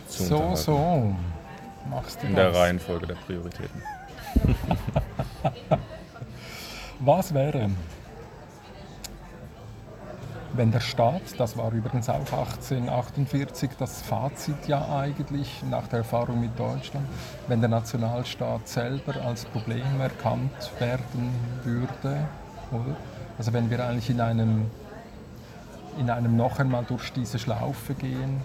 [0.08, 1.16] zu So, so.
[1.90, 2.58] Machst du In der das.
[2.58, 3.82] Reihenfolge der Prioritäten.
[6.98, 7.70] Was wäre,
[10.54, 16.40] wenn der Staat, das war übrigens auch 1848 das Fazit ja eigentlich nach der Erfahrung
[16.40, 17.06] mit Deutschland,
[17.48, 21.30] wenn der Nationalstaat selber als Problem erkannt werden
[21.62, 22.26] würde,
[22.72, 22.96] oder?
[23.38, 24.70] Also wenn wir eigentlich in einem,
[25.98, 28.40] in einem noch einmal durch diese Schlaufe gehen,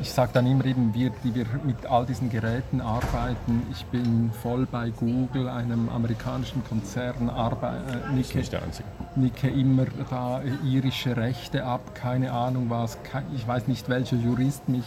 [0.00, 4.30] ich sage dann immer eben, wir, die wir mit all diesen Geräten arbeiten, ich bin
[4.42, 8.88] voll bei Google, einem amerikanischen Konzern, arbe äh, nicke, nicht der einzige.
[9.14, 12.98] nicke immer da äh, irische Rechte ab, keine Ahnung was,
[13.34, 14.84] ich weiß nicht, welcher Jurist mich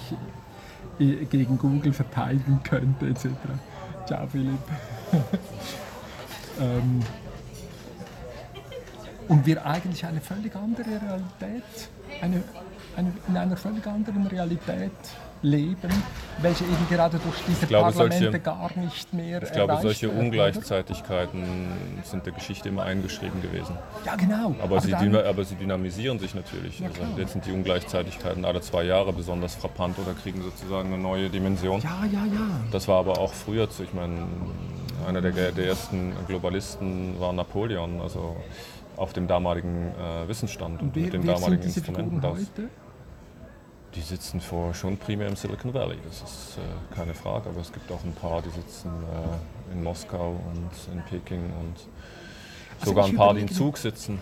[1.00, 3.30] äh, gegen Google verteidigen könnte, etc.
[4.06, 4.60] Ciao Philipp.
[6.62, 7.02] ähm,
[9.30, 11.90] und wir eigentlich eine völlig andere Realität,
[12.22, 12.44] eine,
[12.98, 14.92] eine, in einer völlig anderen Realität
[15.42, 15.90] leben,
[16.42, 20.18] welche eben gerade durch diese glaube, Parlamente solche- gar nicht mehr Ich glaube, solche werden,
[20.18, 20.26] oder?
[20.26, 21.46] Ungleichzeitigkeiten
[22.04, 23.78] sind der Geschichte immer eingeschrieben gewesen.
[24.06, 24.54] Ja, genau.
[24.62, 26.80] Aber, sie, dann- aber sie dynamisieren sich natürlich.
[26.82, 31.02] Ja, also jetzt sind die Ungleichzeitigkeiten alle zwei Jahre besonders frappant oder kriegen sozusagen eine
[31.02, 31.80] neue Dimension.
[31.82, 32.48] Ja, ja, ja.
[32.72, 33.84] Das war aber auch früher zu.
[33.84, 34.16] Ich meine,
[35.08, 38.36] einer der, der ersten Globalisten war Napoleon, also
[39.00, 42.22] auf dem damaligen äh, Wissensstand und, Und mit den damaligen Instrumenten.
[42.22, 42.70] Heute?
[43.96, 47.72] die sitzen vor schon primär im Silicon Valley, das ist äh, keine Frage, aber es
[47.72, 51.76] gibt auch ein paar, die sitzen äh, in Moskau und in Peking und
[52.80, 54.20] Also sogar ein paar, die im Zug sitzen.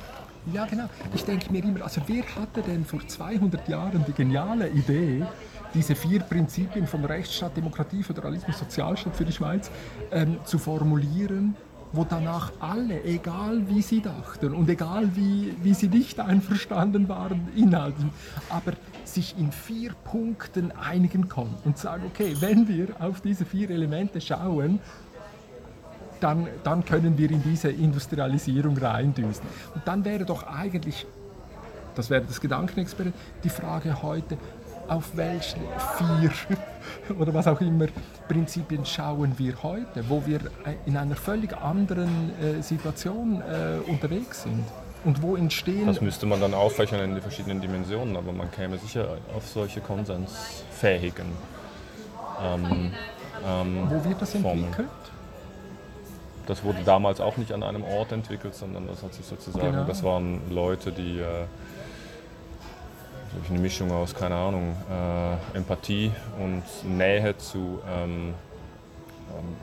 [0.53, 0.86] Ja, genau.
[1.13, 5.25] Ich denke mir immer, also wer hatte denn vor 200 Jahren die geniale Idee,
[5.73, 9.69] diese vier Prinzipien von Rechtsstaat, Demokratie, Föderalismus, Sozialstaat für die Schweiz
[10.11, 11.57] ähm, zu formulieren,
[11.93, 17.47] wo danach alle, egal wie sie dachten und egal wie, wie sie nicht einverstanden waren,
[17.55, 18.09] inhalten,
[18.49, 18.73] aber
[19.05, 24.19] sich in vier Punkten einigen konnten und sagen, okay, wenn wir auf diese vier Elemente
[24.19, 24.79] schauen,
[26.19, 29.45] dann, dann können wir in diese Industrialisierung reindüsen.
[29.75, 31.05] Und dann wäre doch eigentlich,
[31.95, 34.38] das wäre das Gedankenexperiment, die Frage heute,
[34.88, 35.57] auf welche
[35.97, 36.31] vier
[37.19, 37.88] oder was auch immer
[38.27, 40.39] Prinzipien schauen wir heute, wo wir
[40.85, 44.63] in einer völlig anderen äh, Situation äh, unterwegs sind
[45.05, 48.77] und wo entstehen Das müsste man dann auffächern in die verschiedenen Dimensionen, aber man käme
[48.77, 51.27] sicher auf solche konsensfähigen
[52.43, 52.91] ähm,
[53.47, 54.65] ähm, wo wird das Formeln.
[54.65, 54.89] entwickelt?
[56.45, 59.83] Das wurde damals auch nicht an einem Ort entwickelt, sondern das hat sich sozusagen, Genau.
[59.83, 61.45] das waren Leute, die äh,
[63.34, 66.63] durch eine Mischung aus, keine Ahnung, äh, Empathie und
[66.97, 68.34] Nähe zu ähm,
[69.30, 69.55] ähm,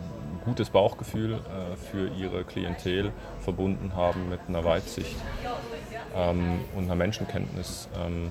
[0.45, 5.17] gutes Bauchgefühl äh, für ihre Klientel verbunden haben mit einer Weitsicht
[6.15, 7.89] ähm, und einer Menschenkenntnis.
[8.05, 8.31] Ähm,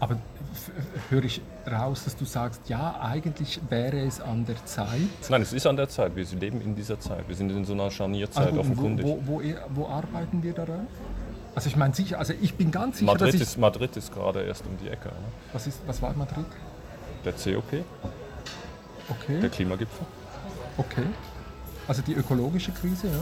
[0.00, 0.14] Aber
[0.52, 0.70] f-
[1.10, 4.88] höre ich raus, dass du sagst, ja, eigentlich wäre es an der Zeit.
[5.30, 6.16] nein, es ist an der Zeit.
[6.16, 7.26] Wir leben in dieser Zeit.
[7.28, 9.06] Wir sind in so einer Scharnierzeit Also, wo, offenkundig.
[9.06, 10.86] wo, wo, wo arbeiten wir daran?
[11.54, 14.12] Also ich meine sicher, also ich bin ganz sicher, Madrid dass ich, ist, Madrid ist
[14.12, 15.08] gerade erst um die Ecke.
[15.08, 15.14] Ne?
[15.52, 16.46] was, ist, was war Madrid?
[17.24, 17.82] Der COP, der
[19.08, 20.06] Okay, Klimagipfel.
[20.78, 21.04] okay.
[21.86, 23.12] Also die ökologische Krise, ja.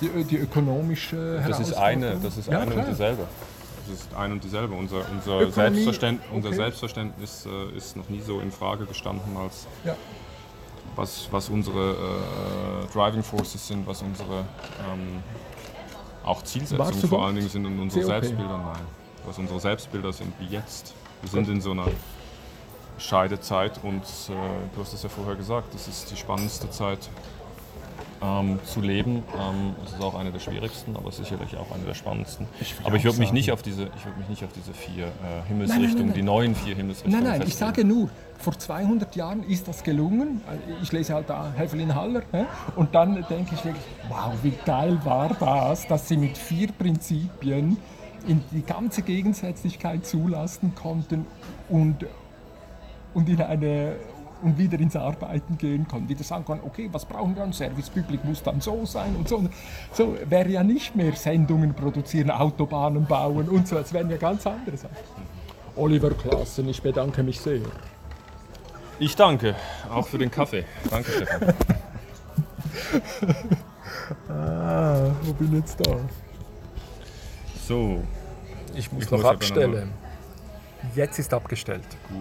[0.00, 1.84] Die, ö- die ökonomische Das ist Herausforderung.
[1.84, 2.84] eine, das ist ja, eine klar.
[2.84, 3.26] und dieselbe.
[3.86, 4.74] Das ist ein und dieselbe.
[4.74, 6.56] Unser, unser, Ökonomie, Selbstverständ, unser okay.
[6.56, 9.94] Selbstverständnis äh, ist noch nie so in Frage gestanden, als Ja.
[10.96, 14.40] was, was unsere äh, Driving Forces sind, was unsere
[14.90, 15.22] ähm,
[16.24, 18.10] auch Zielsetzungen vor allen Dingen sind und unsere COP.
[18.12, 18.58] Selbstbilder.
[18.58, 18.80] Nein,
[19.26, 20.94] was unsere Selbstbilder sind wie jetzt.
[21.22, 21.86] Wir sind in so einer
[22.98, 24.32] Scheidezeit und äh,
[24.74, 27.08] du hast es ja vorher gesagt, das ist die spannendste Zeit
[28.24, 29.22] ähm, zu leben.
[29.34, 32.46] Ähm, es ist auch eine der schwierigsten, aber sicherlich auch eine der spannendsten.
[32.58, 35.06] würd aber ich würde mich nicht auf diese, ich würde mich nicht auf diese vier
[35.06, 36.14] äh, Himmelsrichtungen, nein.
[36.14, 37.24] die neuen vier Himmelsrichtungen.
[37.24, 37.74] Nein, nein, ich festlegen.
[37.74, 38.08] sage nur,
[38.38, 40.40] vor 200 Jahren ist das gelungen.
[40.82, 42.22] Ich lese halt da Hevelin Haller.
[42.32, 42.44] hä?
[42.76, 47.76] Und dann denke ich wirklich, wow, wie geil war das, dass sie mit vier Prinzipien
[48.26, 51.26] in die ganze Gegensätzlichkeit zulassen konnten
[51.68, 52.06] und,
[53.12, 53.96] und in eine
[54.44, 56.08] und wieder ins Arbeiten gehen konnten.
[56.08, 57.52] Wieder sagen konnten, okay, was brauchen wir dann?
[57.52, 59.42] Service Public muss dann so sein und so.
[59.92, 63.76] So wäre ja nicht mehr Sendungen produzieren, Autobahnen bauen und so.
[63.78, 64.96] Es wären ja ganz andere Sachen.
[65.76, 67.60] Oliver Klassen, ich bedanke mich sehr.
[69.00, 69.56] Ich danke,
[69.90, 70.64] auch für den Kaffee.
[70.88, 71.54] Danke, Stefan.
[74.28, 75.96] Ah, wo bin ich jetzt da?
[77.66, 78.02] So,
[78.74, 79.92] Ich muss Ich noch muss aber abstellen.
[80.94, 81.82] Jetzt ist abgestellt.
[81.82, 82.10] gut.